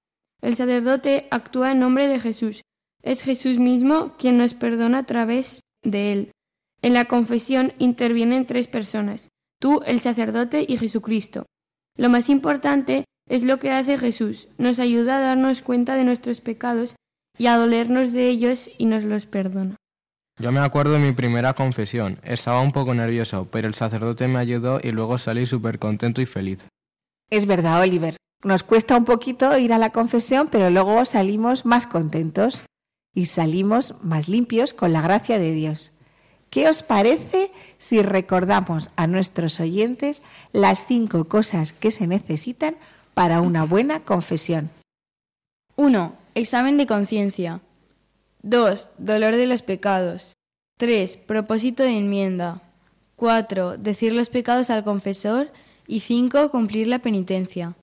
El 0.43 0.55
sacerdote 0.55 1.27
actúa 1.31 1.71
en 1.71 1.79
nombre 1.79 2.07
de 2.07 2.19
Jesús. 2.19 2.61
Es 3.01 3.23
Jesús 3.23 3.57
mismo 3.57 4.13
quien 4.19 4.37
nos 4.37 4.53
perdona 4.53 4.99
a 4.99 5.05
través 5.07 5.61
de 5.83 6.13
él. 6.13 6.31
En 6.83 6.93
la 6.93 7.05
confesión 7.05 7.73
intervienen 7.79 8.45
tres 8.45 8.67
personas, 8.67 9.29
tú, 9.59 9.81
el 9.87 9.99
sacerdote 9.99 10.63
y 10.67 10.77
Jesucristo. 10.77 11.47
Lo 11.97 12.11
más 12.11 12.29
importante 12.29 13.05
es 13.27 13.45
lo 13.45 13.57
que 13.57 13.71
hace 13.71 13.97
Jesús. 13.97 14.47
Nos 14.59 14.77
ayuda 14.77 15.17
a 15.17 15.21
darnos 15.21 15.63
cuenta 15.63 15.95
de 15.95 16.03
nuestros 16.03 16.39
pecados 16.39 16.95
y 17.41 17.47
a 17.47 17.57
dolernos 17.57 18.13
de 18.13 18.29
ellos 18.29 18.69
y 18.77 18.85
nos 18.85 19.03
los 19.03 19.25
perdona. 19.25 19.75
Yo 20.39 20.51
me 20.51 20.59
acuerdo 20.59 20.93
de 20.93 20.99
mi 20.99 21.11
primera 21.11 21.53
confesión. 21.55 22.19
Estaba 22.21 22.61
un 22.61 22.71
poco 22.71 22.93
nervioso, 22.93 23.47
pero 23.49 23.67
el 23.67 23.73
sacerdote 23.73 24.27
me 24.27 24.37
ayudó 24.37 24.79
y 24.83 24.91
luego 24.91 25.17
salí 25.17 25.47
súper 25.47 25.79
contento 25.79 26.21
y 26.21 26.27
feliz. 26.27 26.67
Es 27.31 27.47
verdad, 27.47 27.81
Oliver. 27.81 28.15
Nos 28.43 28.61
cuesta 28.61 28.95
un 28.95 29.05
poquito 29.05 29.57
ir 29.57 29.73
a 29.73 29.79
la 29.79 29.89
confesión, 29.89 30.49
pero 30.51 30.69
luego 30.69 31.03
salimos 31.05 31.65
más 31.65 31.87
contentos 31.87 32.67
y 33.15 33.25
salimos 33.25 33.95
más 34.03 34.29
limpios 34.29 34.75
con 34.75 34.93
la 34.93 35.01
gracia 35.01 35.39
de 35.39 35.51
Dios. 35.51 35.93
¿Qué 36.51 36.69
os 36.69 36.83
parece 36.83 37.51
si 37.79 38.03
recordamos 38.03 38.91
a 38.97 39.07
nuestros 39.07 39.59
oyentes 39.59 40.21
las 40.53 40.85
cinco 40.85 41.27
cosas 41.27 41.73
que 41.73 41.89
se 41.89 42.05
necesitan 42.05 42.75
para 43.15 43.41
una 43.41 43.65
buena 43.65 44.01
confesión? 44.01 44.69
1. 45.75 46.20
Examen 46.33 46.77
de 46.77 46.87
conciencia. 46.87 47.61
2. 48.43 48.89
Dolor 48.97 49.35
de 49.35 49.47
los 49.47 49.61
pecados. 49.61 50.33
3. 50.77 51.17
Propósito 51.17 51.83
de 51.83 51.97
enmienda. 51.97 52.61
4. 53.17 53.77
Decir 53.77 54.13
los 54.13 54.29
pecados 54.29 54.69
al 54.69 54.83
confesor. 54.83 55.51
Y 55.87 55.99
5. 55.99 56.49
Cumplir 56.51 56.87
la 56.87 56.99
penitencia. 56.99 57.75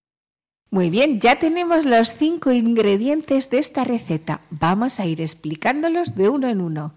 Muy 0.71 0.91
bien, 0.91 1.19
ya 1.19 1.39
tenemos 1.39 1.87
los 1.87 2.15
cinco 2.15 2.53
ingredientes 2.53 3.49
de 3.49 3.59
esta 3.59 3.85
receta. 3.85 4.43
Vamos 4.51 5.01
a 5.01 5.07
ir 5.07 5.23
explicándolos 5.23 6.15
de 6.15 6.29
uno 6.29 6.47
en 6.49 6.61
uno. 6.61 6.95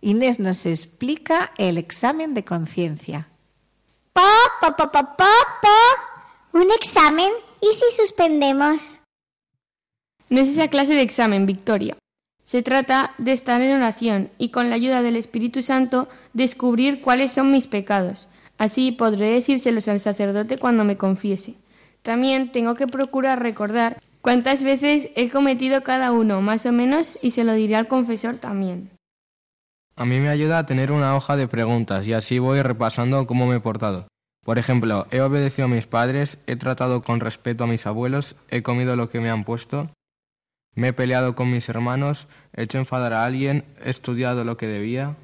Inés 0.00 0.40
nos 0.40 0.66
explica 0.66 1.52
el 1.56 1.78
examen 1.78 2.34
de 2.34 2.44
conciencia. 2.44 3.28
Pa, 4.12 4.32
pa, 4.60 4.76
pa, 4.76 4.90
pa, 4.90 5.16
pa, 5.16 5.32
pa. 5.62 6.58
Un 6.58 6.72
examen. 6.72 7.30
¿Y 7.60 7.72
si 7.74 7.96
suspendemos? 7.96 8.99
No 10.30 10.40
es 10.40 10.48
esa 10.48 10.68
clase 10.68 10.94
de 10.94 11.02
examen, 11.02 11.44
Victoria. 11.44 11.96
Se 12.44 12.62
trata 12.62 13.14
de 13.18 13.32
estar 13.32 13.60
en 13.60 13.76
oración 13.76 14.30
y 14.38 14.50
con 14.50 14.70
la 14.70 14.76
ayuda 14.76 15.02
del 15.02 15.16
Espíritu 15.16 15.60
Santo 15.60 16.08
descubrir 16.34 17.02
cuáles 17.02 17.32
son 17.32 17.50
mis 17.50 17.66
pecados. 17.66 18.28
Así 18.56 18.92
podré 18.92 19.32
decírselos 19.32 19.88
al 19.88 19.98
sacerdote 19.98 20.56
cuando 20.56 20.84
me 20.84 20.96
confiese. 20.96 21.56
También 22.02 22.52
tengo 22.52 22.76
que 22.76 22.86
procurar 22.86 23.42
recordar 23.42 24.00
cuántas 24.20 24.62
veces 24.62 25.10
he 25.16 25.30
cometido 25.30 25.82
cada 25.82 26.12
uno, 26.12 26.40
más 26.42 26.64
o 26.64 26.72
menos, 26.72 27.18
y 27.20 27.32
se 27.32 27.44
lo 27.44 27.54
diré 27.54 27.74
al 27.74 27.88
confesor 27.88 28.36
también. 28.36 28.90
A 29.96 30.04
mí 30.04 30.20
me 30.20 30.28
ayuda 30.28 30.58
a 30.58 30.66
tener 30.66 30.92
una 30.92 31.16
hoja 31.16 31.36
de 31.36 31.48
preguntas 31.48 32.06
y 32.06 32.12
así 32.12 32.38
voy 32.38 32.62
repasando 32.62 33.26
cómo 33.26 33.46
me 33.46 33.56
he 33.56 33.60
portado. 33.60 34.06
Por 34.44 34.58
ejemplo, 34.58 35.06
he 35.10 35.20
obedecido 35.20 35.66
a 35.66 35.68
mis 35.68 35.86
padres, 35.86 36.38
he 36.46 36.56
tratado 36.56 37.02
con 37.02 37.20
respeto 37.20 37.64
a 37.64 37.66
mis 37.66 37.86
abuelos, 37.86 38.36
he 38.48 38.62
comido 38.62 38.96
lo 38.96 39.10
que 39.10 39.20
me 39.20 39.28
han 39.28 39.44
puesto, 39.44 39.90
me 40.74 40.88
he 40.88 40.92
peleado 40.92 41.34
con 41.34 41.50
mis 41.50 41.68
hermanos, 41.68 42.28
he 42.54 42.62
hecho 42.62 42.78
enfadar 42.78 43.12
a 43.12 43.24
alguien, 43.24 43.64
he 43.84 43.90
estudiado 43.90 44.44
lo 44.44 44.56
que 44.56 44.66
debía. 44.66 45.16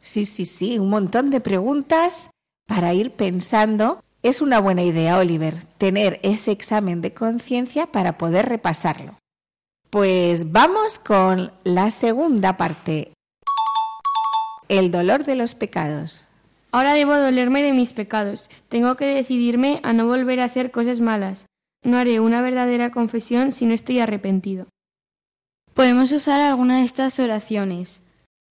Sí, 0.00 0.24
sí, 0.24 0.46
sí, 0.46 0.78
un 0.78 0.88
montón 0.88 1.30
de 1.30 1.40
preguntas 1.40 2.30
para 2.66 2.94
ir 2.94 3.12
pensando. 3.12 4.02
Es 4.22 4.40
una 4.40 4.60
buena 4.60 4.82
idea, 4.82 5.18
Oliver, 5.18 5.64
tener 5.78 6.20
ese 6.22 6.50
examen 6.52 7.00
de 7.00 7.14
conciencia 7.14 7.86
para 7.86 8.18
poder 8.18 8.48
repasarlo. 8.48 9.18
Pues 9.90 10.52
vamos 10.52 10.98
con 10.98 11.50
la 11.64 11.90
segunda 11.90 12.56
parte. 12.56 13.12
El 14.68 14.92
dolor 14.92 15.24
de 15.24 15.34
los 15.34 15.54
pecados. 15.54 16.26
Ahora 16.70 16.94
debo 16.94 17.16
dolerme 17.16 17.62
de 17.62 17.72
mis 17.72 17.92
pecados. 17.92 18.50
Tengo 18.68 18.96
que 18.96 19.06
decidirme 19.06 19.80
a 19.82 19.92
no 19.92 20.06
volver 20.06 20.40
a 20.40 20.44
hacer 20.44 20.70
cosas 20.70 21.00
malas. 21.00 21.46
No 21.82 21.98
haré 21.98 22.20
una 22.20 22.42
verdadera 22.42 22.90
confesión 22.90 23.52
si 23.52 23.66
no 23.66 23.74
estoy 23.74 24.00
arrepentido. 24.00 24.66
Podemos 25.74 26.12
usar 26.12 26.40
alguna 26.40 26.78
de 26.78 26.84
estas 26.84 27.18
oraciones. 27.18 28.02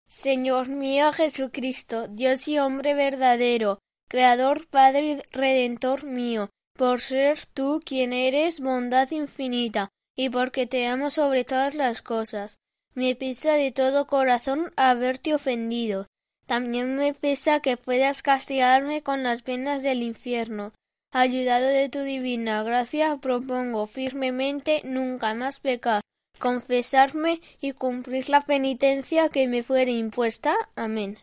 Señor 0.08 0.70
mío 0.70 1.14
Jesucristo, 1.14 2.08
Dios 2.08 2.48
y 2.48 2.58
hombre 2.58 2.96
verdadero, 2.96 3.80
Creador, 4.10 4.68
Padre 4.68 5.06
y 5.06 5.22
Redentor 5.32 6.04
mío, 6.04 6.50
por 6.76 7.02
ser 7.02 7.46
tú 7.46 7.80
quien 7.86 8.14
eres 8.14 8.60
bondad 8.60 9.12
infinita, 9.12 9.90
y 10.16 10.30
porque 10.30 10.66
te 10.66 10.88
amo 10.88 11.12
sobre 11.12 11.44
todas 11.44 11.76
las 11.76 12.02
cosas. 12.02 12.58
Me 12.96 13.16
pesa 13.16 13.54
de 13.54 13.72
todo 13.72 14.08
corazón 14.08 14.74
haberte 14.76 15.36
ofendido. 15.36 16.08
También 16.48 16.96
me 16.96 17.14
pesa 17.14 17.60
que 17.60 17.78
puedas 17.78 18.24
castigarme 18.24 19.04
con 19.04 19.22
las 19.22 19.44
penas 19.44 19.84
del 19.84 20.02
infierno. 20.02 20.74
Ayudado 21.12 21.66
de 21.66 21.90
tu 21.90 22.02
divina 22.02 22.62
gracia, 22.62 23.18
propongo 23.18 23.88
firmemente 23.88 24.84
nunca 24.86 25.34
más 25.34 25.60
pecar, 25.60 26.02
confesarme 26.38 27.42
y 27.60 27.72
cumplir 27.72 28.30
la 28.30 28.42
penitencia 28.42 29.30
que 29.30 29.48
me 29.48 29.64
fuere 29.64 29.92
impuesta. 29.92 30.54
Amén. 30.76 31.18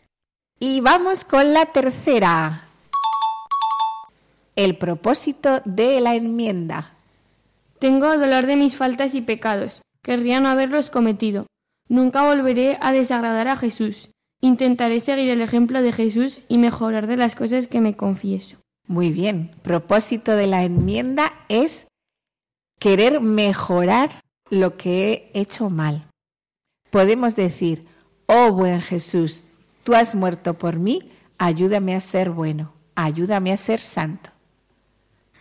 Y 0.59 0.81
vamos 0.81 1.25
con 1.25 1.55
la 1.55 1.67
tercera. 1.67 2.67
El 4.57 4.77
propósito 4.77 5.63
de 5.65 6.01
la 6.01 6.17
enmienda. 6.17 6.97
Tengo 7.79 8.19
dolor 8.19 8.47
de 8.47 8.57
mis 8.57 8.75
faltas 8.75 9.15
y 9.15 9.21
pecados. 9.21 9.83
Querría 10.03 10.41
no 10.41 10.49
haberlos 10.49 10.91
cometido. 10.91 11.47
Nunca 11.89 12.27
volveré 12.27 12.77
a 12.81 12.91
desagradar 12.91 13.47
a 13.47 13.57
Jesús. 13.57 14.09
Intentaré 14.41 14.99
seguir 14.99 15.31
el 15.31 15.43
ejemplo 15.43 15.81
de 15.81 15.93
Jesús 15.93 16.41
y 16.49 16.59
mejorar 16.59 17.07
de 17.07 17.17
las 17.17 17.37
cosas 17.37 17.69
que 17.69 17.81
me 17.81 17.97
confieso. 17.97 18.57
Muy 18.89 19.11
bien. 19.11 19.51
Propósito 19.63 20.37
de 20.37 20.47
la 20.47 20.63
enmienda 20.63 21.33
es 21.49 21.87
querer 22.79 23.21
mejorar 23.21 24.11
lo 24.51 24.77
que 24.77 25.31
he 25.35 25.41
hecho 25.41 25.71
mal. 25.71 26.07
Podemos 26.91 27.35
decir, 27.35 27.87
oh 28.27 28.53
buen 28.53 28.81
Jesús, 28.81 29.45
tú 29.83 29.95
has 29.95 30.15
muerto 30.15 30.55
por 30.55 30.79
mí, 30.79 31.11
ayúdame 31.39 31.95
a 31.95 32.01
ser 32.01 32.31
bueno, 32.31 32.73
ayúdame 32.95 33.53
a 33.53 33.57
ser 33.57 33.81
santo. 33.81 34.31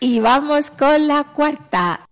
Y 0.00 0.20
vamos 0.20 0.70
con 0.70 1.06
la 1.06 1.24
cuarta. 1.32 2.04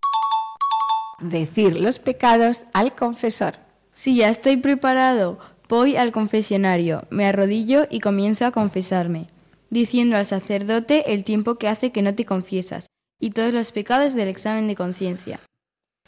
decir 1.20 1.80
los 1.80 1.98
pecados 1.98 2.64
al 2.72 2.94
confesor. 2.94 3.54
Si 3.92 4.16
ya 4.16 4.28
estoy 4.28 4.56
preparado, 4.56 5.38
voy 5.68 5.96
al 5.96 6.12
confesionario, 6.12 7.04
me 7.10 7.26
arrodillo 7.26 7.86
y 7.90 8.00
comienzo 8.00 8.46
a 8.46 8.50
confesarme, 8.52 9.28
diciendo 9.74 10.16
al 10.16 10.24
sacerdote 10.24 11.12
el 11.12 11.24
tiempo 11.24 11.56
que 11.56 11.68
hace 11.68 11.90
que 11.90 12.00
no 12.00 12.14
te 12.14 12.24
confiesas 12.24 12.86
y 13.20 13.30
todos 13.30 13.52
los 13.52 13.72
pecados 13.72 14.14
del 14.14 14.28
examen 14.28 14.68
de 14.68 14.76
conciencia. 14.76 15.40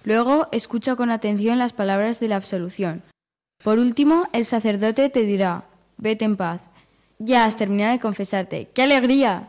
Luego 0.04 0.46
escucha 0.52 0.94
con 0.94 1.10
atención 1.10 1.58
las 1.58 1.72
palabras 1.72 2.20
de 2.20 2.28
la 2.28 2.36
absolución. 2.36 3.02
Por 3.62 3.80
último, 3.80 4.28
el 4.32 4.44
sacerdote 4.44 5.10
te 5.10 5.24
dirá, 5.24 5.64
vete 5.96 6.24
en 6.24 6.36
paz. 6.36 6.60
Ya 7.18 7.44
has 7.44 7.56
terminado 7.56 7.92
de 7.92 7.98
confesarte. 7.98 8.68
¡Qué 8.72 8.82
alegría! 8.82 9.48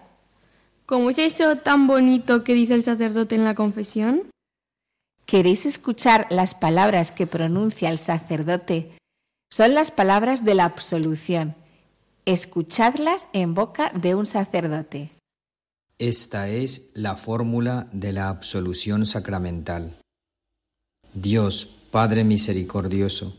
¿Cómo 0.87 1.11
es 1.11 1.19
eso 1.19 1.57
tan 1.57 1.85
bonito 1.85 2.43
que 2.43 2.55
dice 2.55 2.73
el 2.73 2.83
sacerdote 2.83 3.35
en 3.35 3.45
la 3.45 3.53
confesión? 3.53 4.23
¿Queréis 5.27 5.67
escuchar 5.67 6.25
las 6.31 6.55
palabras 6.55 7.11
que 7.11 7.27
pronuncia 7.27 7.91
el 7.91 7.99
sacerdote? 7.99 8.95
Son 9.51 9.75
las 9.75 9.91
palabras 9.91 10.43
de 10.43 10.55
la 10.55 10.65
absolución. 10.65 11.55
Escuchadlas 12.27 13.29
en 13.31 13.53
boca 13.53 13.89
de 13.95 14.13
un 14.13 14.25
sacerdote. 14.25 15.11
Esta 15.97 16.49
es 16.49 16.91
la 16.93 17.15
fórmula 17.15 17.87
de 17.93 18.11
la 18.11 18.27
absolución 18.27 19.05
sacramental. 19.05 19.95
Dios, 21.13 21.77
Padre 21.89 22.25
misericordioso, 22.25 23.37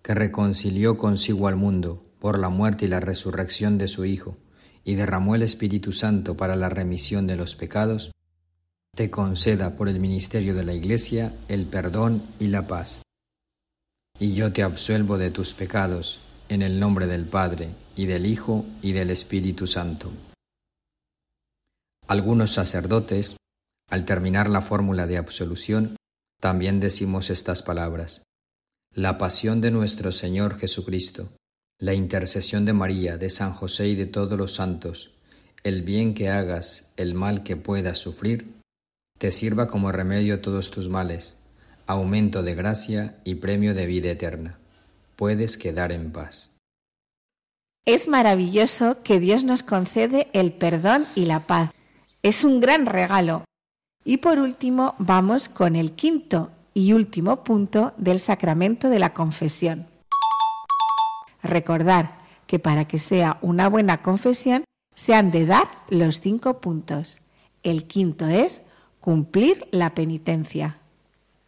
que 0.00 0.14
reconcilió 0.14 0.96
consigo 0.96 1.46
al 1.46 1.56
mundo 1.56 2.02
por 2.20 2.38
la 2.38 2.48
muerte 2.48 2.86
y 2.86 2.88
la 2.88 3.00
resurrección 3.00 3.76
de 3.76 3.86
su 3.86 4.06
Hijo, 4.06 4.34
y 4.82 4.94
derramó 4.94 5.34
el 5.34 5.42
Espíritu 5.42 5.92
Santo 5.92 6.34
para 6.34 6.56
la 6.56 6.70
remisión 6.70 7.26
de 7.26 7.36
los 7.36 7.54
pecados, 7.54 8.12
te 8.96 9.10
conceda 9.10 9.76
por 9.76 9.90
el 9.90 10.00
ministerio 10.00 10.54
de 10.54 10.64
la 10.64 10.72
Iglesia 10.72 11.34
el 11.48 11.66
perdón 11.66 12.22
y 12.40 12.46
la 12.46 12.66
paz. 12.66 13.02
Y 14.18 14.32
yo 14.32 14.54
te 14.54 14.62
absuelvo 14.62 15.18
de 15.18 15.30
tus 15.30 15.52
pecados, 15.52 16.20
en 16.52 16.60
el 16.60 16.78
nombre 16.78 17.06
del 17.06 17.24
Padre, 17.24 17.70
y 17.96 18.04
del 18.04 18.26
Hijo, 18.26 18.66
y 18.82 18.92
del 18.92 19.08
Espíritu 19.08 19.66
Santo. 19.66 20.12
Algunos 22.06 22.52
sacerdotes, 22.52 23.38
al 23.88 24.04
terminar 24.04 24.50
la 24.50 24.60
fórmula 24.60 25.06
de 25.06 25.16
absolución, 25.16 25.96
también 26.40 26.78
decimos 26.78 27.30
estas 27.30 27.62
palabras. 27.62 28.24
La 28.94 29.16
pasión 29.16 29.62
de 29.62 29.70
nuestro 29.70 30.12
Señor 30.12 30.58
Jesucristo, 30.58 31.30
la 31.78 31.94
intercesión 31.94 32.66
de 32.66 32.74
María, 32.74 33.16
de 33.16 33.30
San 33.30 33.52
José 33.52 33.88
y 33.88 33.94
de 33.94 34.04
todos 34.04 34.38
los 34.38 34.54
santos, 34.54 35.12
el 35.64 35.80
bien 35.80 36.12
que 36.12 36.28
hagas, 36.28 36.92
el 36.98 37.14
mal 37.14 37.44
que 37.44 37.56
puedas 37.56 37.96
sufrir, 37.96 38.60
te 39.18 39.30
sirva 39.30 39.68
como 39.68 39.90
remedio 39.90 40.34
a 40.34 40.42
todos 40.42 40.70
tus 40.70 40.90
males, 40.90 41.38
aumento 41.86 42.42
de 42.42 42.54
gracia 42.54 43.16
y 43.24 43.36
premio 43.36 43.74
de 43.74 43.86
vida 43.86 44.10
eterna. 44.10 44.58
Puedes 45.22 45.56
quedar 45.56 45.92
en 45.92 46.10
paz. 46.10 46.58
Es 47.86 48.08
maravilloso 48.08 49.04
que 49.04 49.20
Dios 49.20 49.44
nos 49.44 49.62
concede 49.62 50.28
el 50.32 50.52
perdón 50.52 51.06
y 51.14 51.26
la 51.26 51.46
paz. 51.46 51.70
Es 52.24 52.42
un 52.42 52.58
gran 52.58 52.86
regalo. 52.86 53.44
Y 54.04 54.16
por 54.16 54.40
último, 54.40 54.96
vamos 54.98 55.48
con 55.48 55.76
el 55.76 55.92
quinto 55.92 56.50
y 56.74 56.92
último 56.92 57.44
punto 57.44 57.94
del 57.98 58.18
sacramento 58.18 58.88
de 58.88 58.98
la 58.98 59.14
confesión. 59.14 59.86
Recordar 61.40 62.18
que 62.48 62.58
para 62.58 62.88
que 62.88 62.98
sea 62.98 63.38
una 63.42 63.68
buena 63.68 64.02
confesión 64.02 64.64
se 64.96 65.14
han 65.14 65.30
de 65.30 65.46
dar 65.46 65.68
los 65.88 66.18
cinco 66.20 66.60
puntos. 66.60 67.20
El 67.62 67.86
quinto 67.86 68.26
es 68.26 68.62
cumplir 68.98 69.68
la 69.70 69.94
penitencia. 69.94 70.81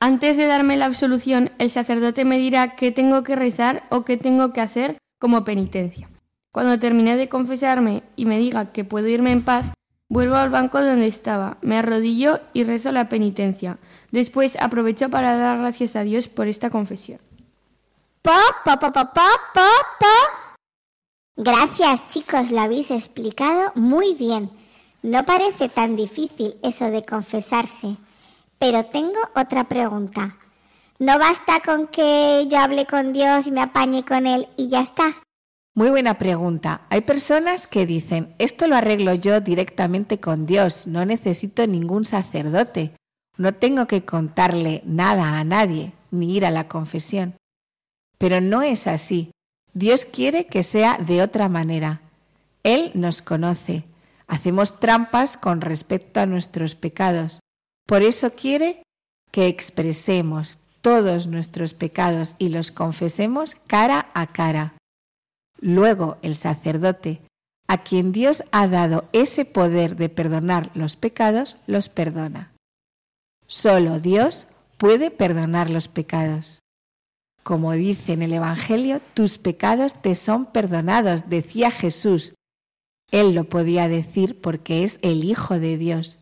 Antes 0.04 0.36
de 0.36 0.46
darme 0.46 0.76
la 0.76 0.84
absolución, 0.84 1.50
el 1.56 1.70
sacerdote 1.70 2.26
me 2.26 2.36
dirá 2.36 2.76
qué 2.76 2.92
tengo 2.92 3.22
que 3.22 3.36
rezar 3.36 3.84
o 3.88 4.04
qué 4.04 4.18
tengo 4.18 4.52
que 4.52 4.60
hacer 4.60 4.98
como 5.18 5.44
penitencia. 5.44 6.10
Cuando 6.52 6.78
termine 6.78 7.16
de 7.16 7.30
confesarme 7.30 8.02
y 8.14 8.26
me 8.26 8.38
diga 8.38 8.70
que 8.70 8.84
puedo 8.84 9.08
irme 9.08 9.32
en 9.32 9.46
paz, 9.46 9.72
vuelvo 10.10 10.36
al 10.36 10.50
banco 10.50 10.82
donde 10.82 11.06
estaba, 11.06 11.56
me 11.62 11.78
arrodillo 11.78 12.40
y 12.52 12.64
rezo 12.64 12.92
la 12.92 13.08
penitencia. 13.08 13.78
Después 14.10 14.58
aprovecho 14.60 15.08
para 15.08 15.38
dar 15.38 15.56
gracias 15.56 15.96
a 15.96 16.02
Dios 16.02 16.28
por 16.28 16.48
esta 16.48 16.68
confesión. 16.68 17.20
Pa, 18.20 18.40
pa, 18.62 18.78
pa, 18.78 18.90
pa, 18.90 19.10
pa, 19.10 19.40
pa. 19.54 20.56
Gracias 21.34 22.08
chicos, 22.08 22.50
lo 22.50 22.60
habéis 22.60 22.90
explicado 22.90 23.72
muy 23.74 24.12
bien. 24.12 24.50
No 25.02 25.24
parece 25.24 25.70
tan 25.70 25.96
difícil 25.96 26.56
eso 26.62 26.90
de 26.90 27.06
confesarse. 27.06 27.96
Pero 28.66 28.86
tengo 28.86 29.18
otra 29.36 29.64
pregunta. 29.64 30.38
¿No 30.98 31.18
basta 31.18 31.60
con 31.60 31.86
que 31.86 32.46
yo 32.48 32.58
hable 32.60 32.86
con 32.86 33.12
Dios 33.12 33.46
y 33.46 33.50
me 33.50 33.60
apañe 33.60 34.06
con 34.06 34.26
Él 34.26 34.48
y 34.56 34.68
ya 34.68 34.80
está? 34.80 35.04
Muy 35.74 35.90
buena 35.90 36.14
pregunta. 36.16 36.80
Hay 36.88 37.02
personas 37.02 37.66
que 37.66 37.84
dicen, 37.84 38.34
esto 38.38 38.66
lo 38.66 38.74
arreglo 38.74 39.12
yo 39.12 39.42
directamente 39.42 40.18
con 40.18 40.46
Dios, 40.46 40.86
no 40.86 41.04
necesito 41.04 41.66
ningún 41.66 42.06
sacerdote, 42.06 42.92
no 43.36 43.52
tengo 43.52 43.86
que 43.86 44.06
contarle 44.06 44.80
nada 44.86 45.38
a 45.38 45.44
nadie, 45.44 45.92
ni 46.10 46.34
ir 46.34 46.46
a 46.46 46.50
la 46.50 46.66
confesión. 46.66 47.34
Pero 48.16 48.40
no 48.40 48.62
es 48.62 48.86
así. 48.86 49.30
Dios 49.74 50.06
quiere 50.06 50.46
que 50.46 50.62
sea 50.62 50.96
de 50.96 51.20
otra 51.20 51.50
manera. 51.50 52.00
Él 52.62 52.92
nos 52.94 53.20
conoce. 53.20 53.84
Hacemos 54.26 54.80
trampas 54.80 55.36
con 55.36 55.60
respecto 55.60 56.20
a 56.20 56.24
nuestros 56.24 56.74
pecados. 56.76 57.40
Por 57.86 58.02
eso 58.02 58.32
quiere 58.32 58.82
que 59.30 59.46
expresemos 59.46 60.58
todos 60.80 61.26
nuestros 61.26 61.74
pecados 61.74 62.34
y 62.38 62.50
los 62.50 62.70
confesemos 62.70 63.56
cara 63.66 64.10
a 64.14 64.26
cara. 64.26 64.74
Luego 65.60 66.18
el 66.22 66.36
sacerdote, 66.36 67.22
a 67.66 67.82
quien 67.82 68.12
Dios 68.12 68.44
ha 68.52 68.68
dado 68.68 69.08
ese 69.12 69.44
poder 69.44 69.96
de 69.96 70.08
perdonar 70.08 70.70
los 70.74 70.96
pecados, 70.96 71.56
los 71.66 71.88
perdona. 71.88 72.52
Solo 73.46 74.00
Dios 74.00 74.46
puede 74.76 75.10
perdonar 75.10 75.70
los 75.70 75.88
pecados. 75.88 76.60
Como 77.42 77.72
dice 77.72 78.14
en 78.14 78.22
el 78.22 78.32
Evangelio, 78.32 79.00
tus 79.12 79.38
pecados 79.38 79.94
te 80.00 80.14
son 80.14 80.46
perdonados, 80.46 81.28
decía 81.28 81.70
Jesús. 81.70 82.34
Él 83.10 83.34
lo 83.34 83.44
podía 83.44 83.88
decir 83.88 84.40
porque 84.40 84.84
es 84.84 84.98
el 85.02 85.24
Hijo 85.24 85.58
de 85.58 85.76
Dios. 85.76 86.18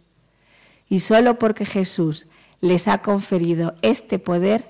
Y 0.93 1.01
solo 1.01 1.39
porque 1.39 1.65
Jesús 1.65 2.27
les 2.61 2.87
ha 2.87 3.01
conferido 3.01 3.77
este 3.81 4.19
poder, 4.19 4.69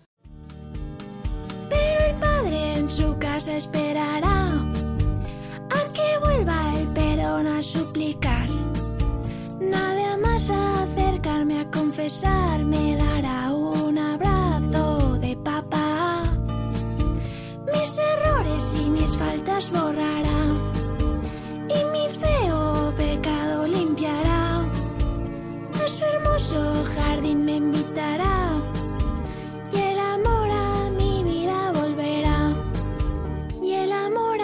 Pero 1.70 2.04
el 2.04 2.16
padre 2.16 2.78
en 2.78 2.90
su 2.90 3.16
casa 3.20 3.56
esperará 3.56 4.48
a 4.48 5.92
que 5.92 6.18
vuelva 6.20 6.72
el 6.76 6.88
perdón 6.88 7.46
a 7.46 7.62
suplicar. 7.62 8.45
Me 12.06 12.96
dará 12.96 13.52
un 13.52 13.98
abrazo 13.98 15.18
de 15.18 15.36
papá. 15.38 16.22
Mis 17.72 17.98
errores 17.98 18.72
y 18.80 18.90
mis 18.90 19.16
faltas 19.16 19.70
borrará 19.72 20.46
y 21.68 21.84
mi 21.90 22.08
feo 22.14 22.94
pecado 22.96 23.66
limpiará. 23.66 24.60
A 24.60 25.88
su 25.88 26.04
hermoso 26.04 26.84
jardín 26.94 27.44
me 27.44 27.56
invitará 27.56 28.50
y 29.72 29.76
el 29.76 29.98
amor 29.98 30.48
a 30.48 30.90
mi 30.90 31.24
vida 31.24 31.72
volverá. 31.72 32.54
Y 33.60 33.72
el 33.72 33.90
amor 33.90 34.38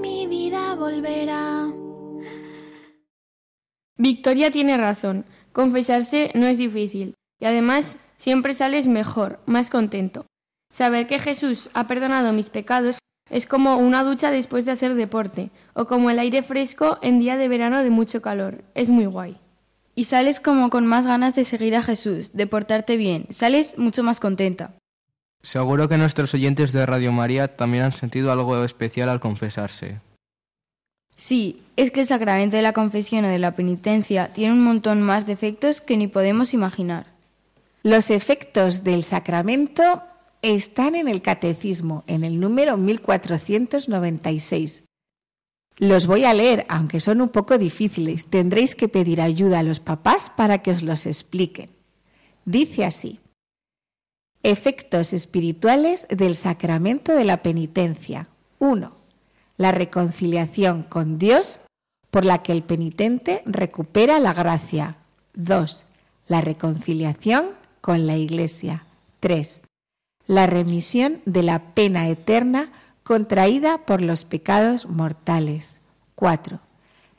mi 0.00 0.28
vida 0.28 0.76
volverá. 0.76 1.66
Victoria 3.96 4.52
tiene 4.52 4.76
razón. 4.76 5.26
Confesarse 5.52 6.30
no 6.34 6.46
es 6.46 6.58
difícil 6.58 7.14
y 7.40 7.46
además 7.46 7.98
siempre 8.16 8.54
sales 8.54 8.88
mejor, 8.88 9.40
más 9.46 9.70
contento. 9.70 10.26
Saber 10.72 11.06
que 11.06 11.18
Jesús 11.18 11.70
ha 11.74 11.86
perdonado 11.86 12.32
mis 12.32 12.50
pecados 12.50 12.98
es 13.30 13.46
como 13.46 13.76
una 13.76 14.04
ducha 14.04 14.30
después 14.30 14.64
de 14.64 14.72
hacer 14.72 14.94
deporte 14.94 15.50
o 15.74 15.86
como 15.86 16.10
el 16.10 16.18
aire 16.18 16.42
fresco 16.42 16.98
en 17.02 17.18
día 17.18 17.36
de 17.36 17.48
verano 17.48 17.82
de 17.82 17.90
mucho 17.90 18.22
calor. 18.22 18.64
Es 18.74 18.88
muy 18.88 19.06
guay. 19.06 19.36
Y 19.94 20.04
sales 20.04 20.40
como 20.40 20.70
con 20.70 20.86
más 20.86 21.06
ganas 21.06 21.34
de 21.34 21.44
seguir 21.44 21.74
a 21.76 21.82
Jesús, 21.82 22.32
de 22.32 22.46
portarte 22.46 22.96
bien. 22.96 23.26
Sales 23.30 23.76
mucho 23.78 24.02
más 24.02 24.20
contenta. 24.20 24.74
Seguro 25.42 25.88
que 25.88 25.98
nuestros 25.98 26.34
oyentes 26.34 26.72
de 26.72 26.86
Radio 26.86 27.12
María 27.12 27.56
también 27.56 27.84
han 27.84 27.92
sentido 27.92 28.32
algo 28.32 28.64
especial 28.64 29.08
al 29.08 29.20
confesarse. 29.20 30.00
Sí, 31.18 31.60
es 31.76 31.90
que 31.90 32.00
el 32.00 32.06
sacramento 32.06 32.56
de 32.56 32.62
la 32.62 32.72
confesión 32.72 33.24
o 33.24 33.28
de 33.28 33.40
la 33.40 33.56
penitencia 33.56 34.28
tiene 34.28 34.52
un 34.52 34.62
montón 34.62 35.02
más 35.02 35.26
de 35.26 35.32
efectos 35.32 35.80
que 35.80 35.96
ni 35.96 36.06
podemos 36.06 36.54
imaginar. 36.54 37.06
Los 37.82 38.10
efectos 38.10 38.84
del 38.84 39.02
sacramento 39.02 40.04
están 40.42 40.94
en 40.94 41.08
el 41.08 41.20
Catecismo, 41.20 42.04
en 42.06 42.22
el 42.22 42.38
número 42.38 42.76
1496. 42.76 44.84
Los 45.78 46.06
voy 46.06 46.24
a 46.24 46.34
leer, 46.34 46.64
aunque 46.68 47.00
son 47.00 47.20
un 47.20 47.30
poco 47.30 47.58
difíciles. 47.58 48.26
Tendréis 48.26 48.76
que 48.76 48.88
pedir 48.88 49.20
ayuda 49.20 49.58
a 49.58 49.64
los 49.64 49.80
papás 49.80 50.30
para 50.30 50.58
que 50.58 50.70
os 50.70 50.82
los 50.82 51.04
expliquen. 51.04 51.68
Dice 52.44 52.84
así. 52.84 53.18
Efectos 54.44 55.12
espirituales 55.12 56.06
del 56.10 56.36
sacramento 56.36 57.12
de 57.12 57.24
la 57.24 57.42
penitencia. 57.42 58.28
1. 58.60 58.97
La 59.58 59.72
reconciliación 59.72 60.84
con 60.84 61.18
Dios 61.18 61.60
por 62.10 62.24
la 62.24 62.42
que 62.42 62.52
el 62.52 62.62
penitente 62.62 63.42
recupera 63.44 64.20
la 64.20 64.32
gracia. 64.32 64.96
2. 65.34 65.84
La 66.28 66.40
reconciliación 66.40 67.50
con 67.80 68.06
la 68.06 68.16
Iglesia. 68.16 68.84
3. 69.20 69.62
La 70.26 70.46
remisión 70.46 71.20
de 71.26 71.42
la 71.42 71.74
pena 71.74 72.08
eterna 72.08 72.70
contraída 73.02 73.78
por 73.78 74.00
los 74.00 74.24
pecados 74.24 74.86
mortales. 74.86 75.80
4. 76.14 76.60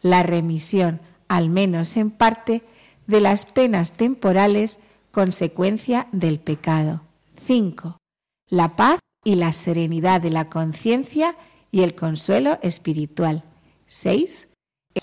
La 0.02 0.24
remisión, 0.24 1.02
al 1.28 1.50
menos 1.50 1.98
en 1.98 2.10
parte, 2.10 2.64
de 3.06 3.20
las 3.20 3.46
penas 3.46 3.92
temporales 3.92 4.80
consecuencia 5.12 6.08
del 6.14 6.40
pecado. 6.40 7.02
5. 7.48 7.98
La 8.48 8.78
paz 8.78 9.00
y 9.26 9.36
la 9.36 9.52
serenidad 9.52 10.22
de 10.22 10.30
la 10.30 10.50
conciencia 10.50 11.36
y 11.72 11.82
el 11.82 11.96
consuelo 11.96 12.60
espiritual. 12.62 13.44
6. 13.88 14.48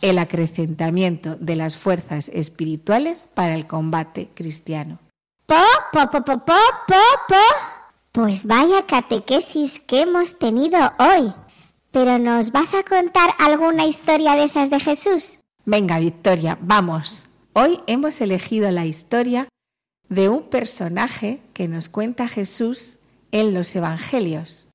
El 0.01 0.19
acrecentamiento 0.19 1.37
de 1.37 1.57
las 1.57 1.77
fuerzas 1.77 2.29
espirituales 2.33 3.27
para 3.35 3.55
el 3.55 3.67
combate 3.67 4.31
cristiano. 4.35 4.99
Pa, 5.47 5.65
pa, 5.93 6.11
pa, 6.11 6.23
pa, 6.23 6.37
pa, 6.45 7.03
pa. 7.29 7.43
Pues 8.13 8.47
vaya 8.47 8.87
catequesis 8.87 9.81
que 9.81 10.03
hemos 10.03 10.39
tenido 10.39 10.79
hoy. 10.99 11.33
Pero 11.93 12.19
¿nos 12.19 12.53
vas 12.53 12.75
a 12.75 12.83
contar 12.83 13.31
alguna 13.39 13.87
historia 13.87 14.35
de 14.35 14.45
esas 14.45 14.71
de 14.71 14.81
Jesús? 14.81 15.41
Venga, 15.65 15.99
Victoria, 15.99 16.59
vamos. 16.61 17.29
Hoy 17.53 17.81
hemos 17.87 18.21
elegido 18.21 18.71
la 18.71 18.87
historia 18.87 19.49
de 20.09 20.29
un 20.29 20.45
personaje 20.45 21.41
que 21.55 21.69
nos 21.69 21.89
cuenta 21.89 22.29
Jesús 22.29 22.99
en 23.33 23.55
los 23.55 23.75
Evangelios. 23.75 24.66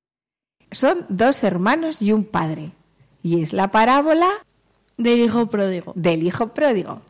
Son 0.71 1.05
dos 1.09 1.43
hermanos 1.43 2.01
y 2.01 2.11
un 2.11 2.23
padre. 2.23 2.71
Y 3.23 3.41
es 3.41 3.53
la 3.53 3.69
parábola 3.71 4.29
Del 4.97 5.19
hijo 5.19 5.47
pródigo. 5.47 5.93
del 5.95 6.23
hijo 6.23 6.49
pródigo. 6.49 7.01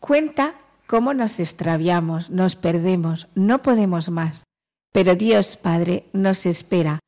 Cuenta 0.00 0.54
cómo 0.86 1.12
nos 1.14 1.40
extraviamos, 1.40 2.30
nos 2.30 2.56
perdemos, 2.56 3.28
no 3.34 3.62
podemos 3.62 4.10
más. 4.10 4.44
Pero 4.92 5.14
Dios 5.16 5.56
Padre 5.56 6.04
nos 6.12 6.46
espera 6.46 6.98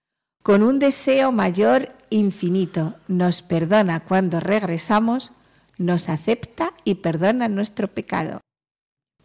con 0.43 0.63
un 0.63 0.79
deseo 0.79 1.33
mayor 1.33 1.95
infinito. 2.11 2.95
Nos 3.09 3.43
perdona 3.43 4.01
cuando 4.01 4.41
regresamos, 4.41 5.33
nos 5.79 6.09
acepta 6.09 6.73
y 6.85 6.97
perdona 6.97 7.49
nuestro 7.49 7.89
pecado. 7.89 8.41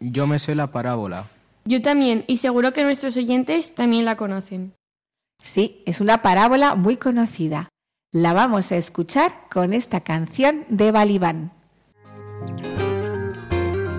Yo 0.00 0.26
me 0.26 0.38
sé 0.38 0.54
la 0.54 0.70
parábola. 0.72 1.28
Yo 1.64 1.82
también, 1.82 2.24
y 2.28 2.36
seguro 2.38 2.72
que 2.72 2.84
nuestros 2.84 3.16
oyentes 3.16 3.74
también 3.74 4.04
la 4.04 4.16
conocen. 4.16 4.72
Sí, 5.42 5.82
es 5.86 6.00
una 6.00 6.22
parábola 6.22 6.74
muy 6.74 6.96
conocida. 6.96 7.68
La 8.12 8.32
vamos 8.32 8.72
a 8.72 8.76
escuchar 8.76 9.32
con 9.50 9.72
esta 9.72 10.00
canción 10.00 10.64
de 10.68 10.90
Balibán. 10.90 11.52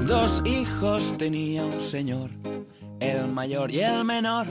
Dos 0.08 0.42
hijos 0.46 1.16
tenía 1.18 1.66
un 1.66 1.82
señor, 1.82 2.32
el 3.00 3.28
mayor 3.28 3.72
y 3.72 3.82
el 3.82 4.06
menor. 4.06 4.48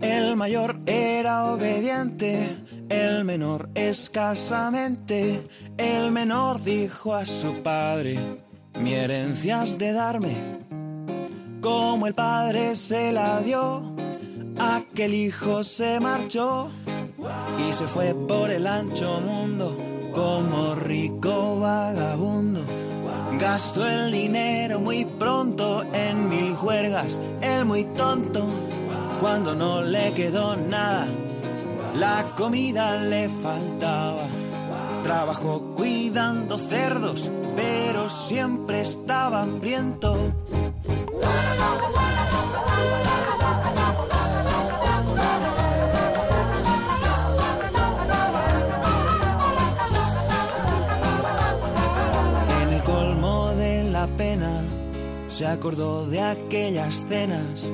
El 0.00 0.36
mayor 0.36 0.80
era 0.86 1.46
obediente, 1.46 2.56
el 2.88 3.24
menor 3.24 3.70
escasamente. 3.74 5.46
El 5.76 6.12
menor 6.12 6.62
dijo 6.62 7.14
a 7.14 7.24
su 7.24 7.62
padre, 7.62 8.42
mi 8.74 8.92
herencia 8.92 9.62
has 9.62 9.78
de 9.78 9.92
darme. 9.92 10.58
Como 11.60 12.06
el 12.06 12.14
padre 12.14 12.76
se 12.76 13.12
la 13.12 13.40
dio, 13.40 13.96
aquel 14.58 15.14
hijo 15.14 15.62
se 15.62 16.00
marchó 16.00 16.68
y 17.68 17.72
se 17.72 17.88
fue 17.88 18.14
por 18.14 18.50
el 18.50 18.66
ancho 18.66 19.20
mundo 19.20 19.76
como 20.12 20.74
rico 20.74 21.60
vagabundo. 21.60 22.64
Gastó 23.38 23.86
el 23.86 24.10
dinero 24.12 24.80
muy 24.80 25.04
pronto 25.04 25.84
en 25.92 26.28
mil 26.28 26.54
juergas, 26.54 27.20
el 27.42 27.64
muy 27.64 27.84
tonto, 27.84 28.46
cuando 29.20 29.54
no 29.54 29.82
le 29.82 30.12
quedó 30.14 30.56
nada, 30.56 31.06
la 31.94 32.32
comida 32.36 32.96
le 32.96 33.28
faltaba. 33.28 34.26
Trabajó 35.02 35.74
cuidando 35.76 36.58
cerdos, 36.58 37.30
pero 37.54 38.08
siempre 38.08 38.80
estaba 38.80 39.42
hambriento. 39.42 40.16
Se 55.36 55.46
acordó 55.46 56.06
de 56.06 56.18
aquellas 56.18 57.06
cenas 57.06 57.70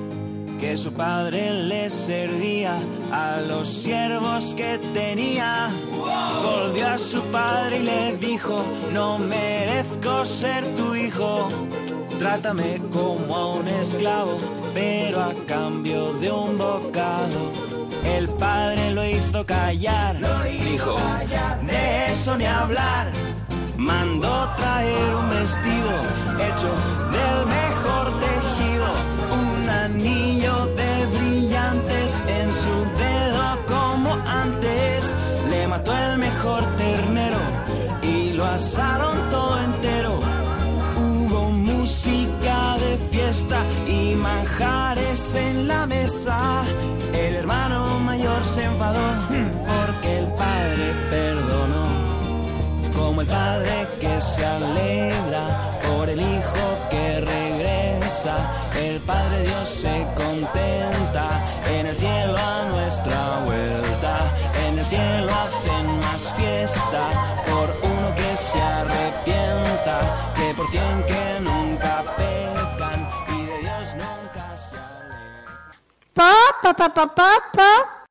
que 0.58 0.76
su 0.76 0.92
padre 0.92 1.52
le 1.52 1.90
servía 1.90 2.76
a 3.12 3.40
los 3.40 3.68
siervos 3.68 4.52
que 4.56 4.80
tenía. 4.92 5.70
Volvió 6.42 6.88
a 6.88 6.98
su 6.98 7.22
padre 7.30 7.78
y 7.78 7.82
le 7.84 8.16
dijo, 8.16 8.64
no 8.92 9.16
merezco 9.16 10.24
ser 10.24 10.74
tu 10.74 10.96
hijo. 10.96 11.50
Trátame 12.18 12.82
como 12.90 13.36
a 13.36 13.54
un 13.54 13.68
esclavo, 13.68 14.38
pero 14.74 15.20
a 15.22 15.32
cambio 15.46 16.14
de 16.14 16.32
un 16.32 16.58
bocado. 16.58 17.52
El 18.04 18.28
padre 18.30 18.90
lo 18.90 19.06
hizo 19.08 19.46
callar, 19.46 20.16
dijo, 20.64 20.96
de 21.64 22.12
eso 22.12 22.36
ni 22.36 22.44
hablar. 22.44 23.31
Mandó 23.82 24.48
traer 24.56 25.14
un 25.16 25.28
vestido 25.28 25.90
hecho 26.46 26.70
del 27.16 27.46
mejor 27.58 28.06
tejido, 28.24 28.88
un 29.42 29.68
anillo 29.68 30.66
de 30.76 31.06
brillantes 31.06 32.22
en 32.28 32.48
su 32.62 32.74
dedo 32.96 33.44
como 33.66 34.12
antes. 34.24 35.16
Le 35.50 35.66
mató 35.66 35.92
el 35.98 36.16
mejor 36.18 36.62
ternero 36.76 37.40
y 38.02 38.32
lo 38.34 38.44
asaron 38.44 39.16
todo 39.30 39.60
entero. 39.60 40.20
Hubo 40.96 41.50
música 41.50 42.76
de 42.78 42.98
fiesta 43.10 43.64
y 43.88 44.14
manjares 44.14 45.34
en 45.34 45.66
la 45.66 45.88
mesa. 45.88 46.62
El 47.12 47.34
hermano 47.34 47.98
mayor 47.98 48.44
se 48.44 48.62
enfadó 48.62 49.06
porque 49.66 50.18
el 50.20 50.26
padre 50.34 50.94
perdonó 51.10 51.41
como 53.12 53.20
el 53.20 53.28
padre 53.28 53.86
que 54.00 54.20
se 54.22 54.42
alegra 54.42 55.70
por 55.86 56.08
el 56.08 56.18
hijo 56.18 56.64
que 56.88 57.20
regresa. 57.20 58.34
El 58.74 59.00
Padre 59.00 59.42
Dios 59.42 59.68
se 59.68 60.06
contenta 60.16 61.26
en 61.70 61.86
el 61.88 61.96
cielo 61.96 62.38
a 62.38 62.64
nuestra 62.70 63.44
vuelta. 63.44 64.14
En 64.66 64.78
el 64.78 64.86
cielo 64.86 65.30
hacen 65.44 65.98
más 65.98 66.22
fiesta 66.38 67.02
por 67.50 67.68
uno 67.90 68.14
que 68.14 68.34
se 68.34 68.60
arrepienta 68.62 69.96
que 70.34 70.54
por 70.54 70.70
cien 70.70 71.04
que 71.06 71.40
nunca 71.40 72.02
pecan 72.16 73.10
y 73.28 73.44
de 73.44 73.58
Dios 73.58 73.88
nunca 73.94 74.56
se 74.56 74.76
alejan. 74.76 75.72
Pa, 76.14 76.34
pa, 76.62 76.88
pa, 76.88 77.14
pa. 77.52 78.06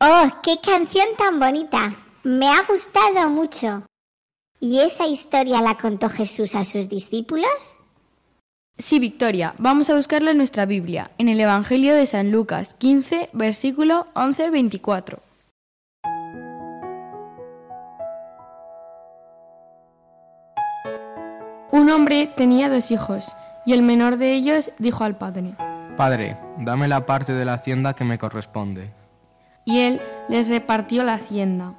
Oh, 0.00 0.28
qué 0.42 0.58
canción 0.60 1.06
tan 1.16 1.38
bonita. 1.38 1.92
Me 2.24 2.50
ha 2.50 2.62
gustado 2.62 3.28
mucho. 3.28 3.84
¿Y 4.64 4.80
esa 4.80 5.06
historia 5.06 5.60
la 5.60 5.76
contó 5.76 6.08
Jesús 6.08 6.54
a 6.54 6.64
sus 6.64 6.88
discípulos? 6.88 7.76
Sí, 8.78 8.98
Victoria, 8.98 9.52
vamos 9.58 9.90
a 9.90 9.94
buscarla 9.94 10.30
en 10.30 10.38
nuestra 10.38 10.64
Biblia, 10.64 11.10
en 11.18 11.28
el 11.28 11.38
Evangelio 11.38 11.94
de 11.94 12.06
San 12.06 12.30
Lucas 12.30 12.72
15, 12.78 13.28
versículo 13.34 14.06
11-24. 14.14 15.18
Un 21.70 21.90
hombre 21.90 22.32
tenía 22.34 22.70
dos 22.70 22.90
hijos, 22.90 23.36
y 23.66 23.74
el 23.74 23.82
menor 23.82 24.16
de 24.16 24.32
ellos 24.32 24.72
dijo 24.78 25.04
al 25.04 25.18
padre, 25.18 25.56
Padre, 25.98 26.38
dame 26.56 26.88
la 26.88 27.04
parte 27.04 27.34
de 27.34 27.44
la 27.44 27.52
hacienda 27.52 27.92
que 27.92 28.04
me 28.04 28.16
corresponde. 28.16 28.90
y 29.66 29.80
él 29.80 30.00
les 30.30 30.48
repartió 30.48 31.04
la 31.04 31.12
hacienda. 31.12 31.74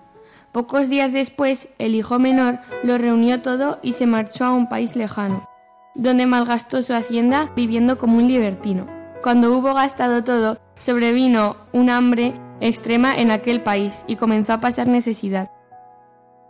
Pocos 0.55 0.87
días 0.87 1.11
después, 1.11 1.67
el 1.79 1.95
hijo 1.95 2.17
menor 2.17 2.59
lo 2.81 2.97
reunió 2.97 3.41
todo 3.41 3.77
y 3.81 3.91
se 3.91 4.07
marchó 4.07 4.45
a 4.45 4.53
un 4.53 4.69
país 4.69 4.95
lejano, 4.95 5.49
donde 5.95 6.25
malgastó 6.27 6.81
su 6.81 6.93
hacienda 6.93 7.51
viviendo 7.57 7.97
como 7.97 8.19
un 8.19 8.29
libertino. 8.29 8.87
Cuando 9.21 9.51
hubo 9.51 9.73
gastado 9.73 10.23
todo, 10.23 10.57
sobrevino 10.77 11.57
un 11.73 11.89
hambre 11.89 12.35
extrema 12.61 13.13
en 13.17 13.31
aquel 13.31 13.63
país 13.63 14.05
y 14.07 14.15
comenzó 14.15 14.53
a 14.53 14.61
pasar 14.61 14.87
necesidad. 14.87 15.51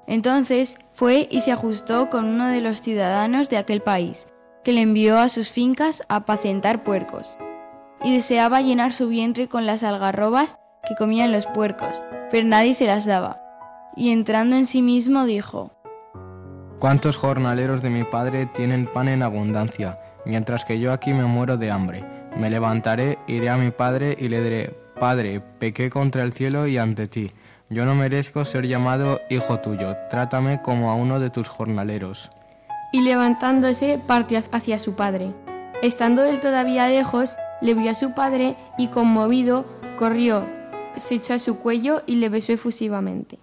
Entonces 0.05 0.77
fue 0.93 1.27
y 1.31 1.39
se 1.39 1.51
ajustó 1.51 2.11
con 2.11 2.25
uno 2.25 2.45
de 2.45 2.61
los 2.61 2.81
ciudadanos 2.81 3.49
de 3.49 3.57
aquel 3.57 3.81
país, 3.81 4.27
que 4.63 4.71
le 4.71 4.81
envió 4.81 5.17
a 5.17 5.29
sus 5.29 5.49
fincas 5.49 6.03
a 6.09 6.17
apacentar 6.17 6.83
puercos. 6.83 7.39
Y 8.03 8.13
deseaba 8.13 8.61
llenar 8.61 8.91
su 8.91 9.07
vientre 9.07 9.47
con 9.47 9.65
las 9.65 9.81
algarrobas 9.81 10.59
que 10.87 10.93
comían 10.93 11.31
los 11.31 11.47
puercos, 11.47 12.03
pero 12.29 12.45
nadie 12.45 12.75
se 12.75 12.85
las 12.85 13.07
daba. 13.07 13.44
Y 13.95 14.11
entrando 14.11 14.55
en 14.55 14.65
sí 14.65 14.81
mismo 14.81 15.25
dijo, 15.25 15.71
¿Cuántos 16.79 17.15
jornaleros 17.15 17.81
de 17.81 17.89
mi 17.89 18.03
padre 18.03 18.45
tienen 18.47 18.85
pan 18.85 19.07
en 19.07 19.23
abundancia, 19.23 19.99
mientras 20.25 20.65
que 20.65 20.79
yo 20.79 20.91
aquí 20.91 21.13
me 21.13 21.25
muero 21.25 21.57
de 21.57 21.71
hambre? 21.71 22.05
Me 22.37 22.49
levantaré, 22.49 23.17
iré 23.27 23.49
a 23.49 23.55
mi 23.55 23.71
padre 23.71 24.17
y 24.19 24.27
le 24.27 24.41
diré, 24.41 24.85
Padre, 24.99 25.41
pequé 25.59 25.89
contra 25.89 26.23
el 26.23 26.31
cielo 26.31 26.67
y 26.67 26.77
ante 26.77 27.07
ti. 27.07 27.31
Yo 27.69 27.85
no 27.85 27.95
merezco 27.95 28.45
ser 28.45 28.65
llamado 28.65 29.19
hijo 29.29 29.59
tuyo, 29.59 29.95
trátame 30.09 30.61
como 30.61 30.89
a 30.89 30.95
uno 30.95 31.19
de 31.19 31.29
tus 31.29 31.49
jornaleros. 31.49 32.29
Y 32.93 33.01
levantándose 33.01 33.99
partió 34.05 34.39
hacia 34.51 34.79
su 34.79 34.95
padre. 34.95 35.33
Estando 35.81 36.23
él 36.23 36.39
todavía 36.39 36.87
lejos, 36.87 37.35
le 37.61 37.73
vio 37.73 37.91
a 37.91 37.95
su 37.95 38.13
padre 38.13 38.55
y 38.77 38.87
conmovido 38.87 39.65
corrió, 39.97 40.45
se 40.95 41.15
echó 41.15 41.33
a 41.33 41.39
su 41.39 41.57
cuello 41.57 42.03
y 42.05 42.15
le 42.15 42.29
besó 42.29 42.53
efusivamente. 42.53 43.39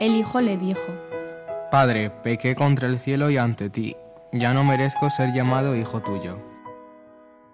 El 0.00 0.14
hijo 0.16 0.40
le 0.40 0.56
dijo, 0.56 0.80
Padre, 1.70 2.10
pequé 2.10 2.54
contra 2.54 2.88
el 2.88 2.98
cielo 2.98 3.30
y 3.30 3.38
ante 3.38 3.70
ti. 3.70 3.96
Ya 4.32 4.52
no 4.52 4.64
merezco 4.64 5.10
ser 5.10 5.32
llamado 5.32 5.76
hijo 5.76 6.00
tuyo. 6.00 6.38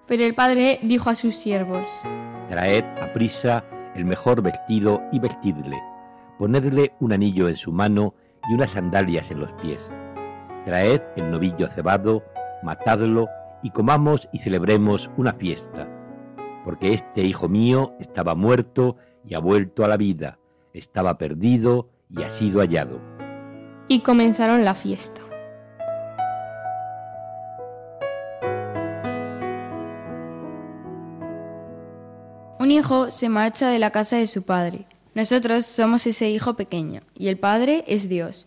Pero 0.07 0.25
el 0.25 0.35
padre 0.35 0.79
dijo 0.83 1.11
a 1.11 1.15
sus 1.15 1.37
siervos, 1.37 1.89
Traed 2.49 2.85
a 3.03 3.13
prisa 3.13 3.65
el 3.95 4.05
mejor 4.05 4.43
vestido 4.43 5.03
y 5.13 5.19
vestidle. 5.19 5.77
Ponedle 6.39 6.93
un 7.01 7.13
anillo 7.13 7.49
en 7.49 7.57
su 7.57 7.73
mano 7.73 8.15
y 8.49 8.55
unas 8.55 8.71
sandalias 8.71 9.31
en 9.31 9.41
los 9.41 9.53
pies. 9.61 9.91
Traed 10.65 11.03
el 11.17 11.31
novillo 11.31 11.69
cebado, 11.69 12.25
matadlo 12.63 13.29
y 13.63 13.71
comamos 13.71 14.29
y 14.33 14.39
celebremos 14.39 15.11
una 15.17 15.35
fiesta. 15.35 15.87
Porque 16.65 16.95
este 16.95 17.23
hijo 17.23 17.49
mío 17.49 17.95
estaba 18.01 18.35
muerto 18.35 18.97
y 19.25 19.35
ha 19.35 19.41
vuelto 19.41 19.85
a 19.85 19.89
la 19.89 19.97
vida, 19.97 20.39
estaba 20.73 21.19
perdido 21.19 21.89
y 22.11 22.23
ha 22.23 22.31
sido 22.31 22.61
hallado. 22.61 23.01
Y 23.89 24.01
comenzaron 24.01 24.65
la 24.65 24.75
fiesta. 24.75 25.21
Un 32.59 32.71
hijo 32.71 33.11
se 33.11 33.29
marcha 33.29 33.69
de 33.69 33.79
la 33.79 33.91
casa 33.91 34.17
de 34.17 34.27
su 34.27 34.43
padre. 34.43 34.87
Nosotros 35.15 35.67
somos 35.67 36.07
ese 36.07 36.31
hijo 36.31 36.55
pequeño, 36.55 37.03
y 37.15 37.29
el 37.29 37.39
Padre 37.39 37.83
es 37.87 38.09
Dios. 38.09 38.47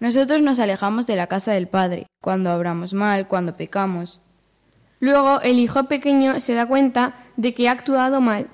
Nosotros 0.00 0.42
nos 0.42 0.58
alejamos 0.58 1.06
de 1.06 1.16
la 1.16 1.26
casa 1.26 1.52
del 1.52 1.68
Padre, 1.68 2.06
cuando 2.22 2.54
obramos 2.54 2.92
mal, 2.94 3.28
cuando 3.28 3.56
pecamos. 3.56 4.20
Luego 4.98 5.40
el 5.40 5.58
hijo 5.58 5.84
pequeño 5.84 6.40
se 6.40 6.54
da 6.54 6.66
cuenta 6.66 7.14
de 7.36 7.54
que 7.54 7.68
ha 7.68 7.72
actuado 7.72 8.20
mal. 8.20 8.48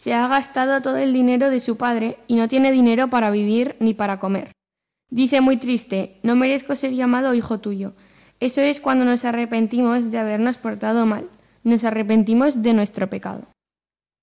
Se 0.00 0.14
ha 0.14 0.26
gastado 0.28 0.80
todo 0.80 0.96
el 0.96 1.12
dinero 1.12 1.50
de 1.50 1.60
su 1.60 1.76
padre 1.76 2.16
y 2.26 2.36
no 2.36 2.48
tiene 2.48 2.72
dinero 2.72 3.10
para 3.10 3.30
vivir 3.30 3.76
ni 3.80 3.92
para 3.92 4.18
comer. 4.18 4.50
Dice 5.10 5.42
muy 5.42 5.58
triste, 5.58 6.16
no 6.22 6.36
merezco 6.36 6.74
ser 6.74 6.92
llamado 6.92 7.34
hijo 7.34 7.60
tuyo. 7.60 7.92
Eso 8.40 8.62
es 8.62 8.80
cuando 8.80 9.04
nos 9.04 9.26
arrepentimos 9.26 10.10
de 10.10 10.16
habernos 10.16 10.56
portado 10.56 11.04
mal. 11.04 11.28
Nos 11.64 11.84
arrepentimos 11.84 12.62
de 12.62 12.72
nuestro 12.72 13.10
pecado. 13.10 13.42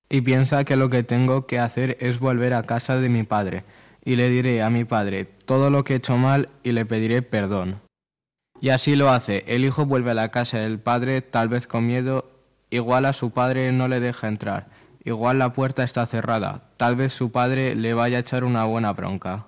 Y 0.09 0.21
piensa 0.21 0.63
que 0.63 0.77
lo 0.77 0.89
que 0.89 1.03
tengo 1.03 1.45
que 1.45 1.59
hacer 1.59 1.95
es 1.99 2.17
volver 2.17 2.55
a 2.55 2.63
casa 2.63 2.99
de 2.99 3.09
mi 3.09 3.21
padre, 3.21 3.63
y 4.03 4.15
le 4.15 4.29
diré 4.29 4.63
a 4.63 4.71
mi 4.71 4.83
padre 4.83 5.25
todo 5.25 5.69
lo 5.69 5.83
que 5.83 5.93
he 5.93 5.97
hecho 5.97 6.17
mal 6.17 6.49
y 6.63 6.71
le 6.71 6.87
pediré 6.87 7.21
perdón. 7.21 7.81
Y 8.61 8.69
así 8.69 8.95
lo 8.95 9.11
hace. 9.11 9.43
El 9.45 9.63
hijo 9.63 9.85
vuelve 9.85 10.09
a 10.09 10.15
la 10.15 10.31
casa 10.31 10.57
del 10.57 10.79
padre, 10.79 11.21
tal 11.21 11.49
vez 11.49 11.67
con 11.67 11.85
miedo, 11.85 12.31
igual 12.71 13.05
a 13.05 13.13
su 13.13 13.29
padre 13.29 13.71
no 13.71 13.87
le 13.87 13.99
deja 13.99 14.27
entrar, 14.27 14.75
igual 15.07 15.39
la 15.39 15.53
puerta 15.53 15.83
está 15.83 16.05
cerrada, 16.05 16.61
tal 16.75 16.95
vez 16.95 17.13
su 17.13 17.31
padre 17.31 17.75
le 17.75 17.93
vaya 17.93 18.17
a 18.17 18.19
echar 18.21 18.43
una 18.43 18.65
buena 18.65 18.91
bronca. 18.91 19.45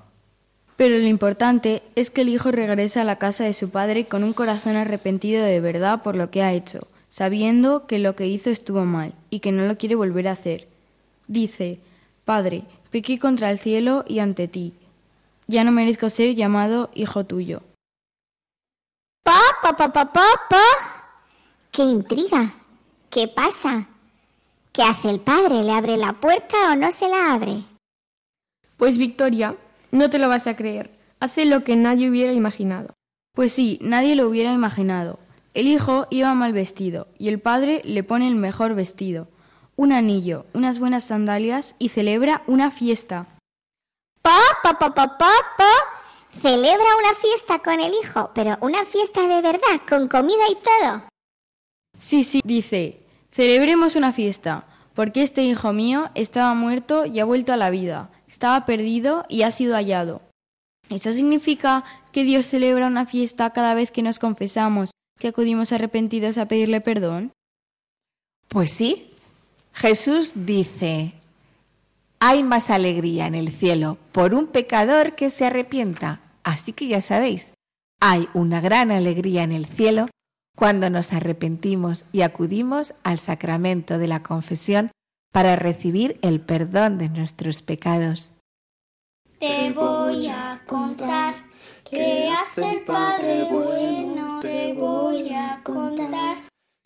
Pero 0.78 0.98
lo 0.98 1.08
importante 1.08 1.84
es 1.96 2.10
que 2.10 2.22
el 2.22 2.30
hijo 2.30 2.52
regresa 2.52 3.02
a 3.02 3.04
la 3.04 3.18
casa 3.18 3.44
de 3.44 3.54
su 3.54 3.70
padre 3.70 4.06
con 4.06 4.24
un 4.24 4.32
corazón 4.32 4.78
arrepentido 4.78 5.44
de 5.44 5.60
verdad 5.60 6.02
por 6.02 6.16
lo 6.16 6.32
que 6.32 6.42
ha 6.42 6.54
hecho, 6.54 6.80
sabiendo 7.10 7.86
que 7.86 8.00
lo 8.00 8.16
que 8.16 8.28
hizo 8.28 8.50
estuvo 8.50 8.86
mal 8.86 9.14
y 9.30 9.42
que 9.42 9.52
no 9.52 9.68
lo 9.68 9.78
quiere 9.78 9.96
volver 9.96 10.30
a 10.30 10.32
hacer. 10.32 10.70
Dice, 11.28 11.80
Padre, 12.24 12.64
pequé 12.92 13.20
contra 13.20 13.52
el 13.52 13.60
cielo 13.60 14.06
y 14.08 14.20
ante 14.20 14.48
ti. 14.48 14.74
Ya 15.48 15.66
no 15.66 15.74
merezco 15.74 16.08
ser 16.08 16.36
llamado 16.36 16.90
hijo 16.94 17.26
tuyo. 17.26 17.62
Pa, 19.24 19.42
pa, 19.62 19.76
pa, 19.76 19.92
pa, 19.92 20.14
pa, 20.14 20.28
pa. 20.50 20.64
¡Qué 21.72 21.84
intriga! 21.84 22.54
¿Qué 23.10 23.28
pasa? 23.28 23.88
¿Qué 24.80 24.86
hace 24.86 25.10
el 25.10 25.20
padre? 25.20 25.62
¿Le 25.62 25.74
abre 25.74 25.98
la 25.98 26.14
puerta 26.14 26.72
o 26.72 26.76
no 26.78 26.90
se 26.90 27.10
la 27.10 27.34
abre? 27.34 27.64
Pues 28.78 28.98
Victoria, 28.98 29.58
no 29.92 30.10
te 30.10 30.20
lo 30.20 30.30
vas 30.30 30.48
a 30.48 30.56
creer. 30.56 30.90
Hace 31.20 31.44
lo 31.44 31.66
que 31.66 31.76
nadie 31.76 32.10
hubiera 32.10 32.32
imaginado. 32.32 32.94
Pues 33.36 33.52
sí, 33.52 33.78
nadie 33.82 34.16
lo 34.16 34.26
hubiera 34.26 34.54
imaginado. 34.54 35.20
El 35.54 35.68
hijo 35.68 36.08
iba 36.12 36.34
mal 36.34 36.54
vestido 36.54 37.10
y 37.18 37.28
el 37.28 37.42
padre 37.42 37.82
le 37.84 38.06
pone 38.06 38.30
el 38.30 38.36
mejor 38.36 38.74
vestido, 38.74 39.28
un 39.76 39.92
anillo, 39.92 40.46
unas 40.54 40.80
buenas 40.80 41.04
sandalias 41.04 41.76
y 41.78 41.90
celebra 41.90 42.44
una 42.48 42.72
fiesta. 42.72 43.28
Pa, 44.22 44.40
pa, 44.64 44.80
pa, 44.80 44.94
pa, 44.94 45.18
pa, 45.18 45.34
pa. 45.58 45.74
Celebra 46.40 46.86
una 47.00 47.16
fiesta 47.16 47.60
con 47.60 47.82
el 47.82 47.92
hijo, 48.02 48.32
pero 48.34 48.58
una 48.62 48.86
fiesta 48.86 49.28
de 49.28 49.42
verdad, 49.42 49.82
con 49.90 50.08
comida 50.08 50.50
y 50.50 50.56
todo. 50.56 51.04
Sí, 52.00 52.24
sí, 52.24 52.40
dice, 52.46 53.02
celebremos 53.30 53.98
una 53.98 54.14
fiesta, 54.14 54.69
porque 55.00 55.22
este 55.22 55.44
hijo 55.44 55.72
mío 55.72 56.10
estaba 56.14 56.54
muerto 56.54 57.06
y 57.06 57.22
ha 57.22 57.24
vuelto 57.24 57.54
a 57.54 57.56
la 57.56 57.70
vida, 57.70 58.10
estaba 58.28 58.66
perdido 58.66 59.24
y 59.30 59.44
ha 59.44 59.52
sido 59.52 59.76
hallado. 59.76 60.22
¿Eso 60.90 61.14
significa 61.14 61.86
que 62.12 62.26
Dios 62.26 62.48
celebra 62.48 62.88
una 62.88 63.06
fiesta 63.06 63.52
cada 63.52 63.76
vez 63.76 63.92
que 63.92 64.02
nos 64.02 64.20
confesamos, 64.20 64.92
que 65.18 65.30
acudimos 65.30 65.72
arrepentidos 65.72 66.38
a 66.38 66.50
pedirle 66.50 66.82
perdón? 66.82 67.32
Pues 68.50 68.74
sí. 68.74 69.14
Jesús 69.72 70.34
dice, 70.36 71.14
hay 72.20 72.44
más 72.44 72.70
alegría 72.70 73.26
en 73.26 73.36
el 73.36 73.54
cielo 73.54 73.98
por 74.12 74.34
un 74.34 74.48
pecador 74.48 75.16
que 75.16 75.30
se 75.30 75.46
arrepienta. 75.46 76.20
Así 76.44 76.74
que 76.74 76.88
ya 76.88 77.00
sabéis, 77.00 77.54
hay 78.02 78.28
una 78.34 78.60
gran 78.60 78.92
alegría 78.92 79.44
en 79.44 79.54
el 79.54 79.66
cielo 79.66 80.10
cuando 80.60 80.90
nos 80.90 81.14
arrepentimos 81.14 82.04
y 82.12 82.22
acudimos 82.22 82.94
al 83.04 83.18
sacramento 83.18 83.98
de 83.98 84.10
la 84.10 84.24
confesión 84.24 84.92
para 85.32 85.56
recibir 85.56 86.20
el 86.22 86.42
perdón 86.42 86.98
de 86.98 87.08
nuestros 87.08 87.62
pecados. 87.62 88.34
Te 89.40 89.72
voy 89.72 90.28
a 90.28 90.62
contar 90.68 91.36
qué 91.90 92.30
hace 92.30 92.72
el 92.72 92.82
Padre 92.84 93.48
bueno, 93.50 94.42
te 94.42 94.74
voy 94.74 95.34
a 95.34 95.62
contar 95.64 96.36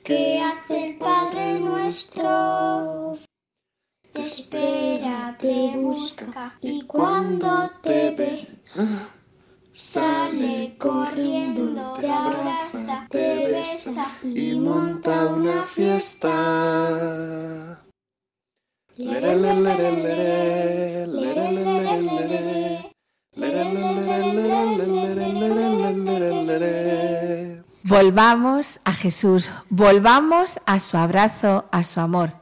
qué 0.04 0.40
hace 0.40 0.90
el 0.92 0.98
Padre 1.00 1.60
nuestro. 1.60 3.18
Te 4.12 4.22
espera, 4.22 5.36
te 5.40 5.76
busca 5.78 6.56
y 6.62 6.84
cuando 6.84 7.72
te 7.82 8.12
ve, 8.12 8.48
sale 9.74 10.76
corriendo, 10.78 11.94
te 12.00 12.08
abraza, 12.08 13.08
te 13.10 13.48
besa 13.48 14.08
y 14.24 14.54
monta 14.60 15.30
una 15.30 15.64
fiesta. 15.64 16.30
Volvamos 27.86 28.80
a 28.86 28.94
Jesús, 28.94 29.52
volvamos 29.70 30.60
a 30.68 30.80
su 30.80 30.98
abrazo, 30.98 31.66
a 31.72 31.84
su 31.84 32.00
amor. 32.00 32.34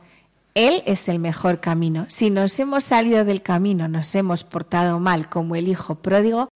Él 0.53 0.83
es 0.85 1.07
el 1.07 1.19
mejor 1.19 1.61
camino. 1.61 2.07
Si 2.09 2.29
nos 2.29 2.59
hemos 2.59 2.83
salido 2.83 3.23
del 3.23 3.41
camino, 3.41 3.87
nos 3.87 4.13
hemos 4.15 4.43
portado 4.43 4.99
mal 4.99 5.29
como 5.29 5.55
el 5.55 5.69
hijo 5.69 5.95
pródigo, 5.95 6.49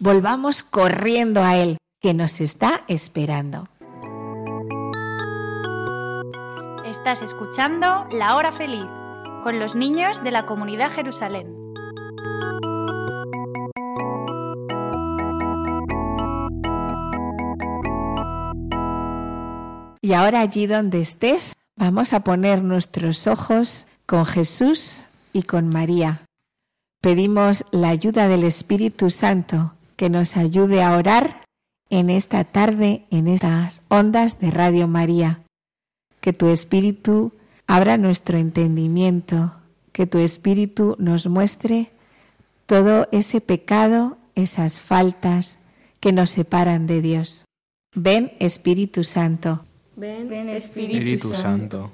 volvamos 0.00 0.62
corriendo 0.62 1.42
a 1.42 1.56
Él, 1.56 1.78
que 2.00 2.14
nos 2.14 2.40
está 2.40 2.84
esperando. 2.88 3.68
Estás 6.84 7.22
escuchando 7.22 8.06
La 8.10 8.36
Hora 8.36 8.52
Feliz 8.52 8.86
con 9.42 9.58
los 9.58 9.74
niños 9.74 10.22
de 10.22 10.30
la 10.30 10.46
comunidad 10.46 10.90
Jerusalén. 10.92 11.62
Y 20.00 20.14
ahora 20.14 20.40
allí 20.40 20.66
donde 20.66 21.00
estés, 21.00 21.54
vamos 21.76 22.12
a 22.12 22.24
poner 22.24 22.62
nuestros 22.62 23.26
ojos 23.26 23.86
con 24.04 24.26
Jesús 24.26 25.06
y 25.32 25.44
con 25.44 25.68
María. 25.68 26.22
Pedimos 27.00 27.64
la 27.70 27.88
ayuda 27.88 28.28
del 28.28 28.44
Espíritu 28.44 29.10
Santo 29.10 29.74
que 30.02 30.10
nos 30.10 30.36
ayude 30.36 30.82
a 30.82 30.96
orar 30.96 31.44
en 31.88 32.10
esta 32.10 32.42
tarde, 32.42 33.04
en 33.12 33.28
estas 33.28 33.82
ondas 33.86 34.40
de 34.40 34.50
Radio 34.50 34.88
María. 34.88 35.44
Que 36.20 36.32
tu 36.32 36.48
Espíritu 36.48 37.30
abra 37.68 37.96
nuestro 37.98 38.36
entendimiento, 38.36 39.54
que 39.92 40.08
tu 40.08 40.18
Espíritu 40.18 40.96
nos 40.98 41.28
muestre 41.28 41.92
todo 42.66 43.06
ese 43.12 43.40
pecado, 43.40 44.18
esas 44.34 44.80
faltas 44.80 45.60
que 46.00 46.10
nos 46.10 46.30
separan 46.30 46.88
de 46.88 47.00
Dios. 47.00 47.44
Ven 47.94 48.32
Espíritu 48.40 49.04
Santo. 49.04 49.64
Ven, 49.94 50.32
Espíritu 50.48 50.96
Espíritu, 50.96 51.34
Santo. 51.34 51.92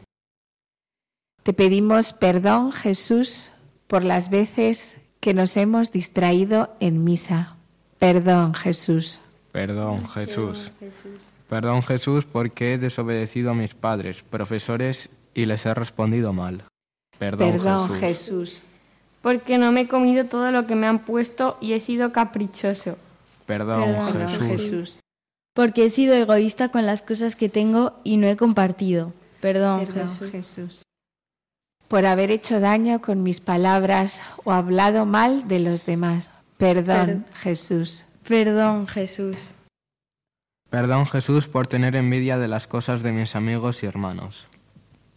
Te 1.43 1.53
pedimos 1.53 2.15
perdón, 2.15 2.73
Jesús, 2.73 3.51
por 3.87 4.03
las 4.03 4.31
veces 4.31 4.97
que 5.21 5.35
nos 5.35 5.59
hemos 5.59 5.93
distraído 5.93 6.75
en 6.81 7.05
misa. 7.05 7.58
Perdón, 7.99 8.55
Jesús. 8.55 9.21
Perdón, 9.53 10.07
Jesús. 10.09 10.71
Perdón, 11.49 11.83
Jesús, 11.83 12.25
porque 12.25 12.75
he 12.75 12.79
desobedecido 12.79 13.51
a 13.51 13.55
mis 13.55 13.75
padres, 13.75 14.23
profesores, 14.23 15.11
y 15.35 15.47
les 15.47 15.65
he 15.67 15.75
respondido 15.75 16.33
mal. 16.33 16.63
Perdón, 17.19 17.53
Perdón, 17.53 17.89
Jesús. 17.89 18.01
Jesús. 18.01 18.63
Porque 19.23 19.59
no 19.59 19.73
me 19.73 19.83
he 19.83 19.89
comido 19.89 20.27
todo 20.27 20.53
lo 20.53 20.67
que 20.67 20.77
me 20.77 20.87
han 20.87 21.01
puesto 21.01 21.57
y 21.61 21.73
he 21.73 21.81
sido 21.81 22.13
caprichoso. 22.13 22.97
Perdón, 23.47 23.97
Perdón, 23.97 24.29
Jesús. 24.29 24.47
Jesús. 24.47 25.01
Porque 25.55 25.87
he 25.87 25.89
sido 25.89 26.15
egoísta 26.15 26.69
con 26.69 26.87
las 26.87 27.03
cosas 27.03 27.35
que 27.35 27.49
tengo 27.49 27.95
y 28.05 28.17
no 28.19 28.29
he 28.29 28.37
compartido. 28.37 29.13
Perdón, 29.41 29.87
Perdón, 29.87 30.09
Jesús. 30.09 30.31
Jesús. 30.31 30.83
Por 31.89 32.07
haber 32.07 32.31
hecho 32.31 32.61
daño 32.61 33.01
con 33.01 33.23
mis 33.23 33.41
palabras 33.41 34.21
o 34.45 34.53
hablado 34.53 35.07
mal 35.07 35.49
de 35.49 35.59
los 35.59 35.87
demás. 35.87 36.31
Perdón, 36.59 37.25
Jesús. 37.35 38.05
Perdón, 38.27 38.89
Jesús. 38.89 39.55
Perdón, 40.69 41.07
Jesús, 41.07 41.49
por 41.49 41.67
tener 41.67 41.97
envidia 41.97 42.37
de 42.37 42.49
las 42.49 42.67
cosas 42.67 43.03
de 43.03 43.13
mis 43.13 43.37
amigos 43.37 43.83
y 43.83 43.87
hermanos. 43.87 44.49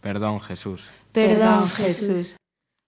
Perdón, 0.00 0.40
Jesús. 0.40 0.88
Perdón, 1.12 1.68
Jesús. 1.68 2.36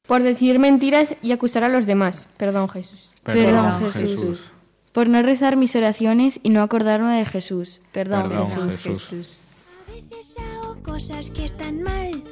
Por 0.07 0.23
decir 0.23 0.59
mentiras 0.59 1.17
y 1.21 1.33
acusar 1.33 1.65
a 1.65 1.69
los 1.69 1.87
demás. 1.87 2.31
Perdón, 2.37 2.69
Jesús. 2.69 3.13
Perdón, 3.23 3.45
Perdón, 3.45 3.93
Jesús. 3.93 4.01
Jesús. 4.01 4.51
Por 4.93 5.09
no 5.09 5.21
rezar 5.23 5.57
mis 5.57 5.75
oraciones 5.75 6.39
y 6.45 6.51
no 6.51 6.63
acordarme 6.63 7.19
de 7.19 7.27
Jesús. 7.27 7.81
Perdón, 7.91 8.29
Perdón, 8.29 8.47
Jesús. 8.71 9.09
Jesús. 9.09 9.45
A 9.89 9.93
veces 9.93 10.37
hago 10.39 10.81
cosas 10.83 11.29
que 11.31 11.45
están 11.45 11.83
mal, 11.83 12.23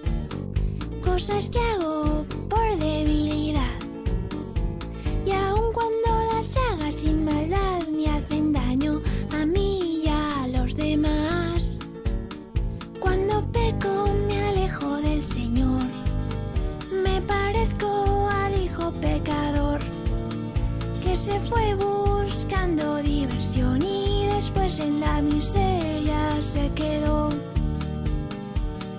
cosas 1.05 1.51
que 1.51 1.59
hago 1.59 2.25
por 2.49 2.79
debilidad. 2.79 3.67
Y 5.27 5.33
cuando 5.73 6.11
las 6.33 6.57
haga 6.57 6.93
sin 6.93 7.25
maldad, 7.25 7.87
me 7.89 8.07
hacen 8.09 8.53
daño 8.53 9.01
a 9.33 9.47
mí 9.47 10.03
y 10.05 10.09
a 10.09 10.47
los 10.49 10.75
demás. 10.75 11.79
Cuando 13.01 13.45
peco, 13.53 14.07
me 14.29 14.43
alejo 14.45 14.97
del 14.97 15.23
Señor, 15.23 15.83
me 17.05 17.21
parezco 17.23 18.29
al 18.31 18.61
hijo 18.61 18.93
pecador 19.01 19.81
que 21.03 21.17
se 21.17 21.39
fue 21.41 21.75
buscando 21.75 22.97
diversión 22.97 23.83
y 23.83 24.27
después 24.27 24.79
en 24.79 25.01
la 25.01 25.21
miseria 25.23 26.41
se 26.41 26.71
quedó. 26.75 27.31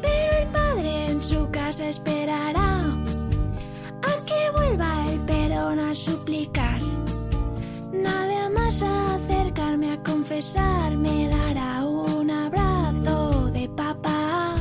Pero 0.02 0.38
el 0.42 0.48
padre 0.48 1.12
en 1.12 1.22
su 1.22 1.50
casa 1.52 1.88
esperará 1.88 2.84
a 4.04 4.26
que 4.26 4.52
vuelva 4.52 5.10
el 5.10 5.20
perdón 5.22 5.80
a 5.80 5.96
suplicar. 5.96 6.82
Nada 7.92 8.50
más 8.50 8.82
acercarme 8.82 9.94
a 9.94 10.04
confesar 10.04 10.96
me 10.98 11.30
dará 11.30 11.86
un 11.86 12.30
abrazo 12.30 13.52
de 13.52 13.70
papá. 13.70 14.56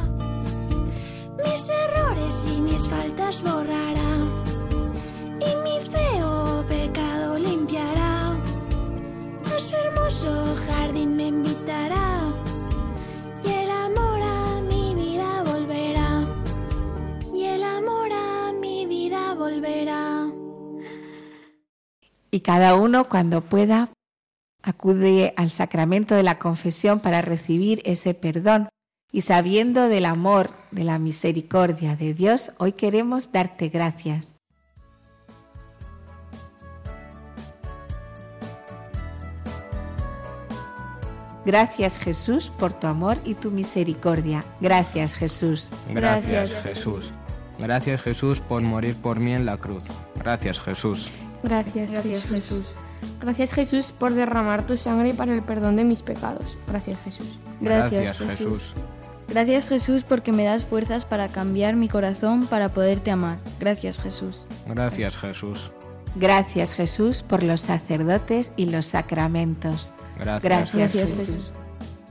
Mis 1.44 1.68
errores 1.68 2.44
y 2.46 2.60
mis 2.60 2.88
faltas 2.88 3.42
borrará 3.42 3.91
cada 22.42 22.74
uno, 22.74 23.08
cuando 23.08 23.40
pueda, 23.40 23.88
acude 24.62 25.34
al 25.36 25.50
sacramento 25.50 26.14
de 26.14 26.22
la 26.22 26.38
confesión 26.38 27.00
para 27.00 27.22
recibir 27.22 27.82
ese 27.84 28.14
perdón. 28.14 28.68
Y 29.10 29.22
sabiendo 29.22 29.88
del 29.88 30.06
amor, 30.06 30.50
de 30.70 30.84
la 30.84 30.98
misericordia 30.98 31.96
de 31.96 32.14
Dios, 32.14 32.52
hoy 32.58 32.72
queremos 32.72 33.30
darte 33.32 33.68
gracias. 33.68 34.36
Gracias 41.44 41.98
Jesús 41.98 42.50
por 42.56 42.72
tu 42.72 42.86
amor 42.86 43.18
y 43.24 43.34
tu 43.34 43.50
misericordia. 43.50 44.44
Gracias 44.60 45.12
Jesús. 45.14 45.70
Gracias, 45.88 46.52
Gracias, 46.52 46.62
Jesús. 46.62 47.12
Gracias, 47.58 48.00
Jesús, 48.00 48.40
por 48.40 48.62
morir 48.62 48.96
por 48.96 49.20
mí 49.20 49.34
en 49.34 49.46
la 49.46 49.56
cruz. 49.56 49.84
Gracias, 50.16 50.60
Jesús. 50.60 51.10
Gracias, 51.42 51.92
Gracias, 51.92 52.22
Jesús. 52.22 52.30
Jesús. 52.30 52.66
Gracias, 53.20 53.52
Jesús, 53.52 53.92
por 53.92 54.14
derramar 54.14 54.66
tu 54.66 54.76
sangre 54.76 55.14
para 55.14 55.34
el 55.34 55.42
perdón 55.42 55.76
de 55.76 55.84
mis 55.84 56.02
pecados. 56.02 56.58
Gracias, 56.66 57.02
Jesús. 57.02 57.38
Gracias, 57.60 58.18
Jesús. 58.18 58.72
Gracias, 59.28 59.68
Jesús, 59.68 60.02
porque 60.02 60.32
me 60.32 60.44
das 60.44 60.64
fuerzas 60.64 61.04
para 61.04 61.28
cambiar 61.28 61.74
mi 61.74 61.88
corazón 61.88 62.46
para 62.46 62.68
poderte 62.68 63.10
amar. 63.10 63.38
Gracias, 63.58 63.98
Jesús. 63.98 64.46
Gracias, 64.66 65.16
Jesús. 65.16 65.72
Gracias 66.14 66.74
Jesús 66.74 67.22
por 67.22 67.42
los 67.42 67.62
sacerdotes 67.62 68.52
y 68.56 68.66
los 68.66 68.86
sacramentos. 68.86 69.92
Gracias, 70.18 70.42
Gracias, 70.42 70.74
Gracias, 70.74 71.10
Jesús. 71.10 71.26
Jesús. 71.26 71.52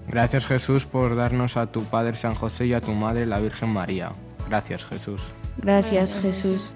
Gracias, 0.08 0.46
Jesús, 0.48 0.86
por 0.86 1.16
darnos 1.16 1.58
a 1.58 1.68
tu 1.68 1.84
Padre 1.84 2.16
San 2.16 2.36
José 2.36 2.66
y 2.66 2.74
a 2.74 2.82
tu 2.82 2.92
Madre 2.94 3.26
la 3.26 3.40
Virgen 3.40 3.70
María. 3.70 4.12
Gracias, 4.50 4.86
Jesús. 4.86 5.22
Gracias, 5.58 6.18
Jesús. 6.22 6.72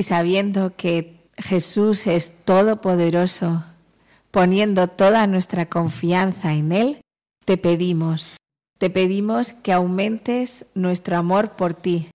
Y 0.00 0.02
sabiendo 0.02 0.76
que 0.78 1.28
Jesús 1.36 2.06
es 2.06 2.32
todopoderoso, 2.46 3.64
poniendo 4.30 4.88
toda 4.88 5.26
nuestra 5.26 5.66
confianza 5.66 6.54
en 6.54 6.72
Él, 6.72 7.02
te 7.44 7.58
pedimos, 7.58 8.38
te 8.78 8.88
pedimos 8.88 9.52
que 9.52 9.74
aumentes 9.74 10.64
nuestro 10.74 11.18
amor 11.18 11.50
por 11.50 11.74
ti, 11.74 12.08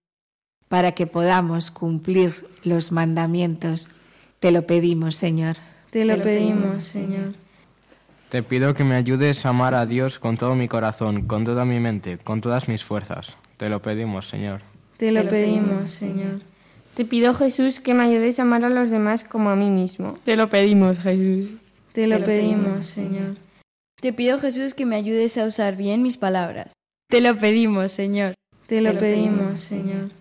para 0.67 0.93
que 0.93 1.05
podamos 1.05 1.69
cumplir 1.69 2.47
los 2.63 2.91
mandamientos. 2.91 3.91
Te 4.39 4.49
lo 4.49 4.65
pedimos, 4.65 5.15
Señor. 5.15 5.57
Te 5.91 6.05
lo 6.05 6.19
pedimos, 6.19 6.85
Señor. 6.85 7.35
Te 8.29 8.41
pido 8.41 8.73
que 8.73 8.83
me 8.83 8.95
ayudes 8.95 9.45
a 9.45 9.49
amar 9.49 9.75
a 9.75 9.85
Dios 9.85 10.17
con 10.17 10.37
todo 10.37 10.55
mi 10.55 10.67
corazón, 10.67 11.27
con 11.27 11.45
toda 11.45 11.65
mi 11.65 11.79
mente, 11.79 12.17
con 12.17 12.41
todas 12.41 12.67
mis 12.67 12.83
fuerzas. 12.83 13.37
Te 13.57 13.69
lo 13.69 13.79
pedimos, 13.79 14.27
Señor. 14.27 14.61
Te 14.97 15.11
lo 15.11 15.29
pedimos, 15.29 15.91
Señor. 15.91 16.41
Te 16.95 17.03
pido, 17.03 17.33
Jesús, 17.33 17.81
que 17.81 17.93
me 17.93 18.03
ayudes 18.03 18.39
a 18.39 18.43
amar 18.43 18.63
a 18.63 18.69
los 18.69 18.89
demás 18.89 19.25
como 19.25 19.49
a 19.49 19.55
mí 19.57 19.69
mismo. 19.69 20.13
Te 20.23 20.37
lo 20.37 20.49
pedimos, 20.49 20.97
Jesús. 20.99 21.51
Te 21.91 22.07
lo 22.07 22.23
pedimos, 22.23 22.85
Señor. 22.85 23.35
Te 23.99 24.13
pido, 24.13 24.39
Jesús, 24.39 24.73
que 24.73 24.85
me 24.85 24.95
ayudes 24.95 25.37
a 25.37 25.45
usar 25.45 25.75
bien 25.75 26.03
mis 26.03 26.15
palabras. 26.15 26.71
Te 27.09 27.19
lo 27.19 27.35
pedimos, 27.35 27.91
Señor. 27.91 28.33
Te 28.67 28.79
lo 28.79 28.97
pedimos, 28.97 29.59
Señor. 29.59 30.11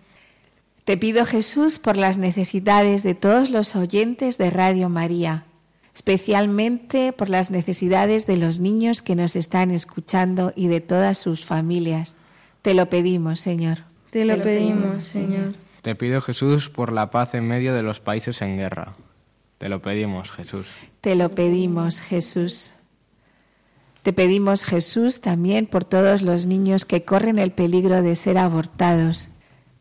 Te 0.83 0.97
pido, 0.97 1.25
Jesús, 1.25 1.79
por 1.79 1.95
las 1.95 2.17
necesidades 2.17 3.03
de 3.03 3.15
todos 3.15 3.49
los 3.49 3.75
oyentes 3.77 4.37
de 4.37 4.49
Radio 4.49 4.89
María, 4.89 5.45
especialmente 5.93 7.13
por 7.13 7.29
las 7.29 7.51
necesidades 7.51 8.27
de 8.27 8.35
los 8.35 8.59
niños 8.59 9.01
que 9.01 9.15
nos 9.15 9.37
están 9.37 9.71
escuchando 9.71 10.51
y 10.57 10.67
de 10.67 10.81
todas 10.81 11.17
sus 11.17 11.45
familias. 11.45 12.17
Te 12.61 12.73
lo 12.73 12.89
pedimos, 12.89 13.39
Señor. 13.39 13.79
Te 14.11 14.25
lo 14.25 14.41
pedimos, 14.41 15.05
Señor. 15.05 15.64
Te 15.85 15.93
pido, 15.93 16.19
Jesús, 16.19 16.71
por 16.71 16.91
la 16.91 17.11
paz 17.11 17.35
en 17.35 17.47
medio 17.47 17.75
de 17.75 17.83
los 17.83 17.99
países 17.99 18.41
en 18.41 18.57
guerra. 18.57 18.95
Te 19.59 19.69
lo 19.69 19.83
pedimos, 19.83 20.31
Jesús. 20.31 20.73
Te 20.99 21.13
lo 21.13 21.35
pedimos, 21.35 22.01
Jesús. 22.01 22.73
Te 24.01 24.11
pedimos, 24.11 24.65
Jesús, 24.65 25.21
también 25.21 25.67
por 25.67 25.85
todos 25.85 26.23
los 26.23 26.47
niños 26.47 26.85
que 26.85 27.05
corren 27.05 27.37
el 27.37 27.51
peligro 27.51 28.01
de 28.01 28.15
ser 28.15 28.39
abortados. 28.39 29.27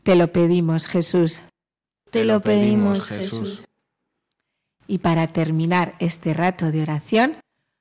Te 0.02 0.14
lo 0.14 0.30
pedimos, 0.30 0.86
Jesús. 0.86 1.40
Te 2.11 2.26
lo 2.26 2.42
pedimos, 2.42 3.09
Jesús. 3.09 3.62
Y 4.86 4.98
para 4.98 5.28
terminar 5.28 5.94
este 6.00 6.34
rato 6.34 6.70
de 6.70 6.82
oración, 6.82 7.36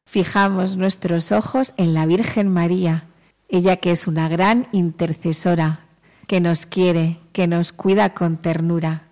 fijamos 0.10 0.78
nuestros 0.78 1.34
ojos 1.34 1.74
en 1.76 1.94
la 1.94 2.06
Virgen 2.06 2.48
María, 2.48 3.04
ella 3.50 3.76
que 3.76 3.92
es 3.92 4.08
una 4.08 4.30
gran 4.30 4.70
intercesora, 4.72 5.83
que 6.28 6.40
nos 6.40 6.66
quiere, 6.66 7.20
que 7.32 7.48
nos 7.48 7.72
cuida 7.72 8.14
con 8.14 8.38
ternura. 8.38 9.10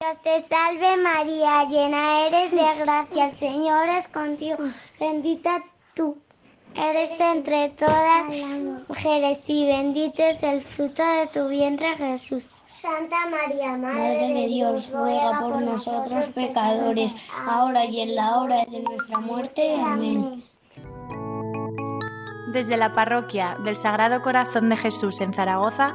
Dios 0.00 0.22
te 0.22 0.42
salve 0.42 0.96
María, 0.98 1.64
llena 1.64 2.26
eres 2.26 2.50
de 2.50 2.84
gracia, 2.84 3.28
el 3.28 3.36
Señor 3.36 3.88
es 3.88 4.08
contigo, 4.08 4.58
bendita 5.00 5.62
tú 5.94 6.18
eres 6.74 7.18
entre 7.18 7.70
todas 7.70 8.28
las 8.28 8.86
mujeres 8.88 9.42
y 9.46 9.66
bendito 9.66 10.22
es 10.22 10.42
el 10.42 10.60
fruto 10.60 11.02
de 11.02 11.26
tu 11.28 11.48
vientre 11.48 11.88
Jesús. 11.96 12.44
Santa 12.66 13.16
María, 13.30 13.76
Madre 13.78 14.34
de 14.34 14.46
Dios, 14.48 14.90
ruega 14.92 15.40
por 15.40 15.62
nosotros 15.62 16.26
pecadores, 16.26 17.14
ahora 17.48 17.86
y 17.86 18.00
en 18.00 18.14
la 18.14 18.36
hora 18.36 18.64
de 18.66 18.80
nuestra 18.80 19.18
muerte. 19.20 19.76
Amén. 19.82 20.42
Desde 22.52 22.76
la 22.76 22.94
parroquia 22.94 23.56
del 23.64 23.76
Sagrado 23.76 24.20
Corazón 24.20 24.68
de 24.68 24.76
Jesús 24.76 25.20
en 25.20 25.32
Zaragoza, 25.32 25.94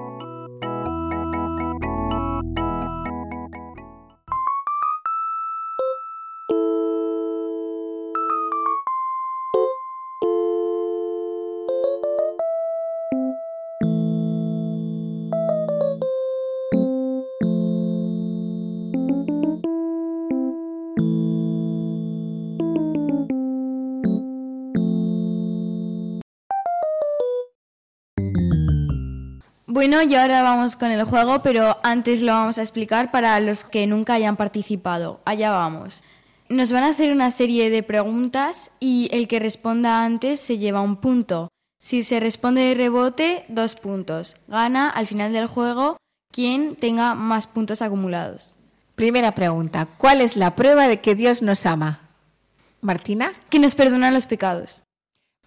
Bueno, 29.73 30.01
y 30.01 30.13
ahora 30.15 30.41
vamos 30.41 30.75
con 30.75 30.91
el 30.91 31.05
juego, 31.05 31.41
pero 31.41 31.77
antes 31.81 32.21
lo 32.21 32.33
vamos 32.33 32.57
a 32.57 32.61
explicar 32.61 33.09
para 33.09 33.39
los 33.39 33.63
que 33.63 33.87
nunca 33.87 34.15
hayan 34.15 34.35
participado. 34.35 35.21
Allá 35.23 35.49
vamos. 35.49 36.03
Nos 36.49 36.73
van 36.73 36.83
a 36.83 36.89
hacer 36.89 37.13
una 37.13 37.31
serie 37.31 37.69
de 37.69 37.81
preguntas 37.81 38.71
y 38.81 39.07
el 39.13 39.29
que 39.29 39.39
responda 39.39 40.03
antes 40.03 40.41
se 40.41 40.57
lleva 40.57 40.81
un 40.81 40.97
punto. 40.97 41.47
Si 41.79 42.03
se 42.03 42.19
responde 42.19 42.59
de 42.59 42.73
rebote, 42.75 43.45
dos 43.47 43.75
puntos. 43.75 44.35
Gana 44.49 44.89
al 44.89 45.07
final 45.07 45.31
del 45.31 45.47
juego 45.47 45.95
quien 46.33 46.75
tenga 46.75 47.15
más 47.15 47.47
puntos 47.47 47.81
acumulados. 47.81 48.57
Primera 48.95 49.31
pregunta, 49.31 49.87
¿cuál 49.97 50.19
es 50.19 50.35
la 50.35 50.53
prueba 50.53 50.89
de 50.89 50.99
que 50.99 51.15
Dios 51.15 51.41
nos 51.41 51.65
ama? 51.65 52.01
Martina. 52.81 53.31
Que 53.49 53.59
nos 53.59 53.73
perdona 53.75 54.11
los 54.11 54.25
pecados. 54.25 54.83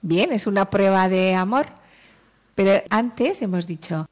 Bien, 0.00 0.32
es 0.32 0.46
una 0.46 0.70
prueba 0.70 1.10
de 1.10 1.34
amor. 1.34 1.66
Pero 2.54 2.82
antes 2.88 3.42
hemos 3.42 3.66
dicho, 3.66 4.06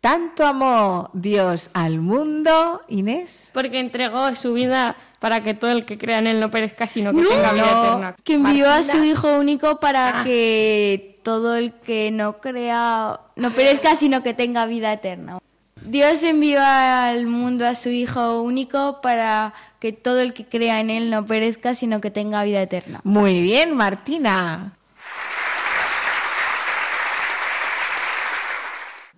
tanto 0.00 0.44
amó 0.44 1.10
Dios 1.12 1.70
al 1.74 2.00
mundo, 2.00 2.82
Inés. 2.88 3.50
Porque 3.52 3.78
entregó 3.80 4.34
su 4.36 4.52
vida 4.54 4.96
para 5.18 5.42
que 5.42 5.54
todo 5.54 5.70
el 5.72 5.84
que 5.84 5.98
crea 5.98 6.18
en 6.18 6.26
él 6.26 6.40
no 6.40 6.50
perezca, 6.50 6.86
sino 6.86 7.12
que 7.12 7.22
tenga 7.22 7.52
vida 7.52 7.70
eterna. 7.70 8.16
Que 8.22 8.34
envió 8.34 8.70
a 8.70 8.82
su. 8.82 9.02
Hijo 9.02 9.38
único 9.38 9.80
para 9.80 10.20
Ah. 10.20 10.24
que 10.24 11.18
todo 11.22 11.56
el 11.56 11.72
que 11.72 12.10
no 12.12 12.38
crea, 12.38 13.18
no 13.34 13.50
perezca, 13.50 13.96
sino 13.96 14.22
que 14.22 14.34
tenga 14.34 14.66
vida 14.66 14.92
eterna. 14.92 15.38
Dios 15.82 16.22
envió 16.22 16.60
al 16.62 17.26
mundo 17.26 17.66
a 17.66 17.74
su 17.74 17.88
Hijo 17.90 18.42
único 18.42 19.00
para 19.00 19.54
que 19.80 19.92
todo 19.92 20.20
el 20.20 20.34
que 20.34 20.44
crea 20.44 20.80
en 20.80 20.90
él 20.90 21.10
no 21.10 21.26
perezca, 21.26 21.74
sino 21.74 22.00
que 22.00 22.10
tenga 22.10 22.42
vida 22.44 22.62
eterna. 22.62 23.00
Muy 23.04 23.40
bien, 23.40 23.74
Martina. 23.76 24.75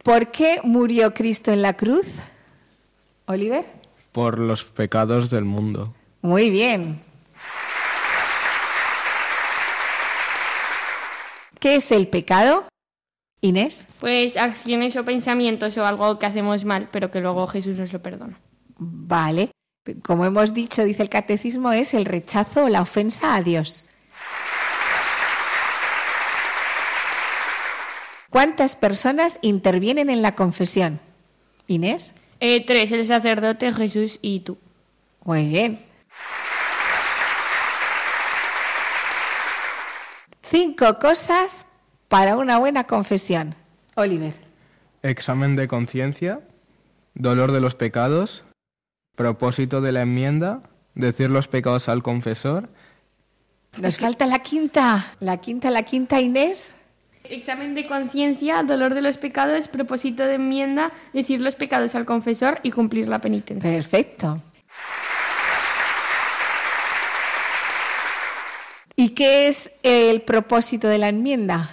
¿Por 0.08 0.28
qué 0.28 0.62
murió 0.64 1.12
Cristo 1.12 1.52
en 1.52 1.60
la 1.60 1.74
cruz? 1.74 2.06
Oliver. 3.26 3.66
Por 4.10 4.38
los 4.38 4.64
pecados 4.64 5.28
del 5.28 5.44
mundo. 5.44 5.94
Muy 6.22 6.48
bien. 6.48 7.02
¿Qué 11.60 11.74
es 11.74 11.92
el 11.92 12.08
pecado? 12.08 12.68
Inés. 13.42 13.86
Pues 14.00 14.38
acciones 14.38 14.96
o 14.96 15.04
pensamientos 15.04 15.76
o 15.76 15.84
algo 15.84 16.18
que 16.18 16.24
hacemos 16.24 16.64
mal, 16.64 16.88
pero 16.90 17.10
que 17.10 17.20
luego 17.20 17.46
Jesús 17.46 17.78
nos 17.78 17.92
lo 17.92 18.00
perdona. 18.00 18.40
Vale. 18.78 19.50
Como 20.02 20.24
hemos 20.24 20.54
dicho, 20.54 20.84
dice 20.84 21.02
el 21.02 21.10
catecismo, 21.10 21.72
es 21.72 21.92
el 21.92 22.06
rechazo 22.06 22.64
o 22.64 22.68
la 22.70 22.80
ofensa 22.80 23.34
a 23.34 23.42
Dios. 23.42 23.86
¿Cuántas 28.30 28.76
personas 28.76 29.38
intervienen 29.42 30.10
en 30.10 30.22
la 30.22 30.34
confesión? 30.34 31.00
Inés. 31.66 32.14
Eh, 32.40 32.64
tres, 32.64 32.92
el 32.92 33.06
sacerdote, 33.06 33.72
Jesús 33.72 34.18
y 34.22 34.40
tú. 34.40 34.58
Muy 35.24 35.46
bien. 35.48 35.78
Cinco 40.42 40.98
cosas 40.98 41.66
para 42.08 42.36
una 42.36 42.58
buena 42.58 42.84
confesión. 42.84 43.54
Oliver. 43.96 44.34
Examen 45.02 45.56
de 45.56 45.68
conciencia, 45.68 46.40
dolor 47.14 47.52
de 47.52 47.60
los 47.60 47.74
pecados, 47.74 48.44
propósito 49.14 49.80
de 49.80 49.92
la 49.92 50.02
enmienda, 50.02 50.62
decir 50.94 51.30
los 51.30 51.48
pecados 51.48 51.88
al 51.88 52.02
confesor, 52.02 52.68
Nos 53.76 53.98
falta 53.98 54.26
la 54.26 54.38
quinta. 54.40 55.06
La 55.20 55.36
quinta, 55.36 55.70
la 55.70 55.82
quinta, 55.82 56.20
Inés. 56.20 56.74
Examen 57.24 57.74
de 57.74 57.86
conciencia, 57.86 58.62
dolor 58.62 58.94
de 58.94 59.02
los 59.02 59.18
pecados, 59.18 59.68
propósito 59.68 60.24
de 60.24 60.34
enmienda, 60.34 60.92
decir 61.12 61.40
los 61.40 61.54
pecados 61.54 61.94
al 61.94 62.06
confesor 62.06 62.60
y 62.62 62.70
cumplir 62.70 63.08
la 63.08 63.20
penitencia. 63.20 63.70
Perfecto. 63.70 64.40
¿Y 68.96 69.10
qué 69.10 69.46
es 69.46 69.70
el 69.84 70.22
propósito 70.22 70.88
de 70.88 70.98
la 70.98 71.08
enmienda? 71.08 71.70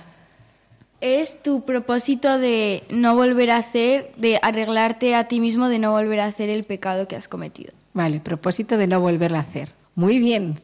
Es 1.01 1.41
tu 1.41 1.65
propósito 1.65 2.37
de 2.37 2.83
no 2.89 3.15
volver 3.15 3.49
a 3.49 3.57
hacer, 3.57 4.11
de 4.15 4.39
arreglarte 4.41 5.15
a 5.15 5.27
ti 5.27 5.39
mismo, 5.39 5.67
de 5.67 5.79
no 5.79 5.91
volver 5.91 6.19
a 6.19 6.27
hacer 6.27 6.49
el 6.49 6.65
pecado 6.65 7.07
que 7.07 7.15
has 7.15 7.27
cometido. 7.27 7.73
Vale, 7.93 8.19
propósito 8.19 8.77
de 8.77 8.87
no 8.87 8.99
volverla 8.99 9.39
a 9.39 9.41
hacer. 9.41 9.69
Muy 9.95 10.19
bien. 10.19 10.59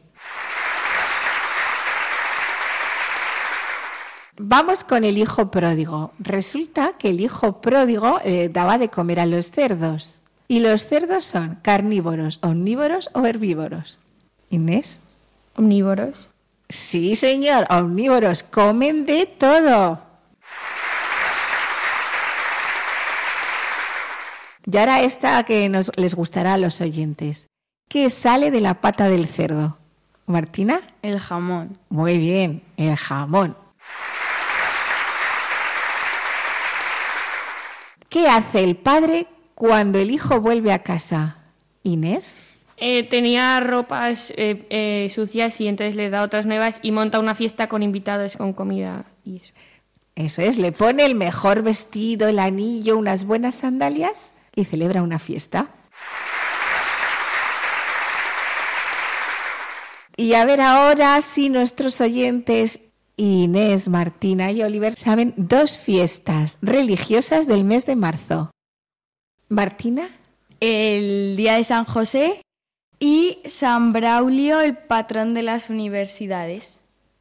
Vamos 4.38 4.84
con 4.84 5.04
el 5.04 5.18
hijo 5.18 5.52
pródigo. 5.52 6.14
Resulta 6.20 6.94
que 6.98 7.10
el 7.10 7.20
hijo 7.20 7.62
pródigo 7.62 8.20
eh, 8.24 8.50
daba 8.52 8.78
de 8.78 8.90
comer 8.90 9.20
a 9.20 9.26
los 9.26 9.52
cerdos. 9.52 10.22
¿Y 10.48 10.60
los 10.60 10.86
cerdos 10.86 11.26
son 11.26 11.56
carnívoros, 11.62 12.40
omnívoros 12.42 13.10
o 13.14 13.26
herbívoros? 13.26 13.98
Inés. 14.50 15.00
Omnívoros. 15.56 16.30
Sí, 16.70 17.16
señor, 17.16 17.68
omnívoros. 17.70 18.44
Comen 18.44 19.06
de 19.06 19.26
todo. 19.26 20.02
Y 24.66 24.78
ahora 24.78 25.02
esta 25.02 25.44
que 25.44 25.68
nos, 25.70 25.92
les 25.98 26.16
gustará 26.16 26.54
a 26.54 26.58
los 26.58 26.80
oyentes. 26.80 27.48
¿Qué 27.90 28.10
sale 28.10 28.52
de 28.52 28.62
la 28.62 28.76
pata 28.76 29.10
del 29.10 29.28
cerdo? 29.28 29.78
Martina. 30.26 30.82
El 31.02 31.20
jamón. 31.20 31.78
Muy 31.90 32.18
bien, 32.18 32.62
el 32.78 32.96
jamón. 32.96 33.56
¿Qué 38.12 38.28
hace 38.28 38.66
el 38.66 38.76
padre 38.76 39.26
cuando 39.56 39.98
el 39.98 40.12
hijo 40.12 40.42
vuelve 40.42 40.74
a 40.74 40.84
casa? 40.84 41.38
Inés. 41.82 42.42
Eh, 42.76 43.04
tenía 43.04 43.62
ropas 43.62 44.34
eh, 44.36 44.66
eh, 44.70 45.10
sucias 45.16 45.62
y 45.62 45.70
entonces 45.70 45.96
les 45.96 46.12
da 46.12 46.22
otras 46.22 46.46
nuevas 46.46 46.80
y 46.82 46.92
monta 46.92 47.20
una 47.20 47.36
fiesta 47.36 47.70
con 47.70 47.84
invitados, 47.84 48.36
con 48.36 48.52
comida 48.52 49.06
y 49.24 49.38
eso. 49.38 49.54
Eso 50.16 50.42
es, 50.42 50.58
le 50.58 50.74
pone 50.74 51.06
el 51.06 51.16
mejor 51.16 51.64
vestido, 51.64 52.28
el 52.28 52.40
anillo, 52.40 52.98
unas 52.98 53.24
buenas 53.24 53.56
sandalias 53.56 54.34
y 54.54 54.66
celebra 54.66 55.04
una 55.04 55.18
fiesta. 55.18 55.70
Y 60.18 60.34
a 60.34 60.44
ver 60.44 60.60
ahora 60.60 61.22
si 61.22 61.50
nuestros 61.50 62.02
oyentes 62.02 62.82
Inés, 63.22 63.88
Martina 63.88 64.52
y 64.52 64.64
Oliver 64.64 64.98
saben 64.98 65.36
dos 65.38 65.78
fiestas 65.78 66.58
religiosas 66.64 67.46
del 67.46 67.64
mes 67.64 67.86
de 67.86 67.96
marzo. 67.96 68.50
Martina. 69.48 70.10
El 70.60 71.36
día 71.38 71.54
de 71.54 71.64
San 71.64 71.86
José 71.86 72.42
y 73.00 73.38
San 73.46 73.94
Braulio, 73.94 74.62
el 74.62 74.76
patrón 74.76 75.36
de 75.36 75.44
las 75.44 75.70
universidades. 75.70 76.80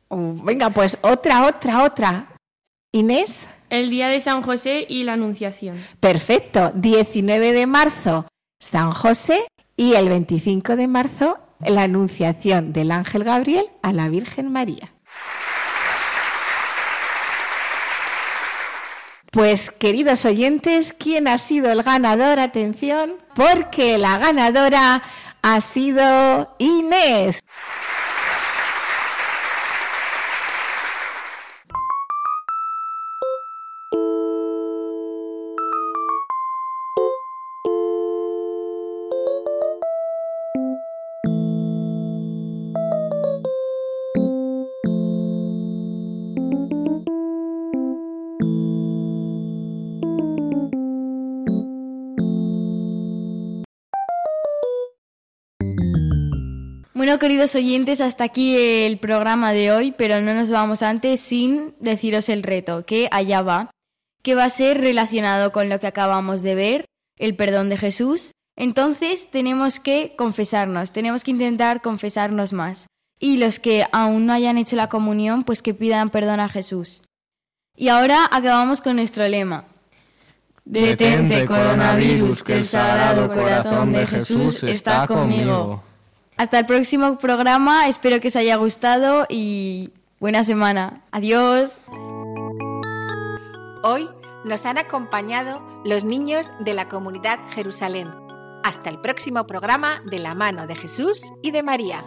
Oh, 0.08 0.36
venga, 0.42 0.70
pues 0.70 0.96
otra, 1.02 1.46
otra, 1.46 1.84
otra. 1.84 2.34
Inés. 2.92 3.46
El 3.68 3.90
día 3.90 4.08
de 4.08 4.22
San 4.22 4.40
José 4.40 4.86
y 4.88 5.04
la 5.04 5.12
Anunciación. 5.12 5.76
Perfecto. 6.00 6.72
19 6.76 7.52
de 7.52 7.66
marzo, 7.66 8.26
San 8.58 8.90
José 8.90 9.46
y 9.76 9.92
el 9.94 10.08
25 10.08 10.76
de 10.76 10.88
marzo, 10.88 11.38
la 11.60 11.82
Anunciación 11.82 12.72
del 12.72 12.90
Ángel 12.90 13.22
Gabriel 13.22 13.66
a 13.82 13.92
la 13.92 14.08
Virgen 14.08 14.50
María. 14.50 14.94
Pues 19.30 19.70
queridos 19.70 20.24
oyentes, 20.24 20.92
¿quién 20.92 21.28
ha 21.28 21.38
sido 21.38 21.70
el 21.70 21.84
ganador? 21.84 22.40
Atención, 22.40 23.14
porque 23.36 23.96
la 23.96 24.18
ganadora 24.18 25.04
ha 25.40 25.60
sido 25.60 26.56
Inés. 26.58 27.44
Bueno, 57.10 57.18
queridos 57.18 57.56
oyentes, 57.56 58.00
hasta 58.00 58.22
aquí 58.22 58.56
el 58.56 58.98
programa 58.98 59.50
de 59.50 59.72
hoy, 59.72 59.90
pero 59.90 60.20
no 60.20 60.32
nos 60.32 60.48
vamos 60.48 60.80
antes 60.84 61.18
sin 61.20 61.74
deciros 61.80 62.28
el 62.28 62.44
reto, 62.44 62.86
que 62.86 63.08
allá 63.10 63.42
va, 63.42 63.72
que 64.22 64.36
va 64.36 64.44
a 64.44 64.48
ser 64.48 64.80
relacionado 64.80 65.50
con 65.50 65.68
lo 65.68 65.80
que 65.80 65.88
acabamos 65.88 66.42
de 66.42 66.54
ver, 66.54 66.84
el 67.18 67.34
perdón 67.34 67.68
de 67.68 67.78
Jesús. 67.78 68.30
Entonces 68.56 69.28
tenemos 69.28 69.80
que 69.80 70.14
confesarnos, 70.16 70.92
tenemos 70.92 71.24
que 71.24 71.32
intentar 71.32 71.82
confesarnos 71.82 72.52
más. 72.52 72.86
Y 73.18 73.38
los 73.38 73.58
que 73.58 73.86
aún 73.90 74.26
no 74.26 74.32
hayan 74.32 74.56
hecho 74.56 74.76
la 74.76 74.88
comunión, 74.88 75.42
pues 75.42 75.62
que 75.62 75.74
pidan 75.74 76.10
perdón 76.10 76.38
a 76.38 76.48
Jesús. 76.48 77.02
Y 77.76 77.88
ahora 77.88 78.28
acabamos 78.30 78.80
con 78.80 78.94
nuestro 78.94 79.26
lema. 79.26 79.64
Detente, 80.64 81.44
coronavirus, 81.44 82.44
que 82.44 82.58
el 82.58 82.64
sagrado 82.64 83.32
corazón 83.32 83.94
de 83.94 84.06
Jesús 84.06 84.62
está 84.62 85.08
conmigo. 85.08 85.89
Hasta 86.40 86.58
el 86.58 86.64
próximo 86.64 87.18
programa, 87.18 87.86
espero 87.86 88.18
que 88.18 88.28
os 88.28 88.36
haya 88.36 88.56
gustado 88.56 89.26
y 89.28 89.90
buena 90.20 90.42
semana. 90.42 91.02
Adiós. 91.10 91.82
Hoy 93.82 94.08
nos 94.46 94.64
han 94.64 94.78
acompañado 94.78 95.60
los 95.84 96.06
niños 96.06 96.50
de 96.60 96.72
la 96.72 96.88
comunidad 96.88 97.38
Jerusalén. 97.50 98.08
Hasta 98.64 98.88
el 98.88 99.02
próximo 99.02 99.46
programa 99.46 100.02
de 100.10 100.18
la 100.18 100.34
mano 100.34 100.66
de 100.66 100.76
Jesús 100.76 101.30
y 101.42 101.50
de 101.50 101.62
María. 101.62 102.06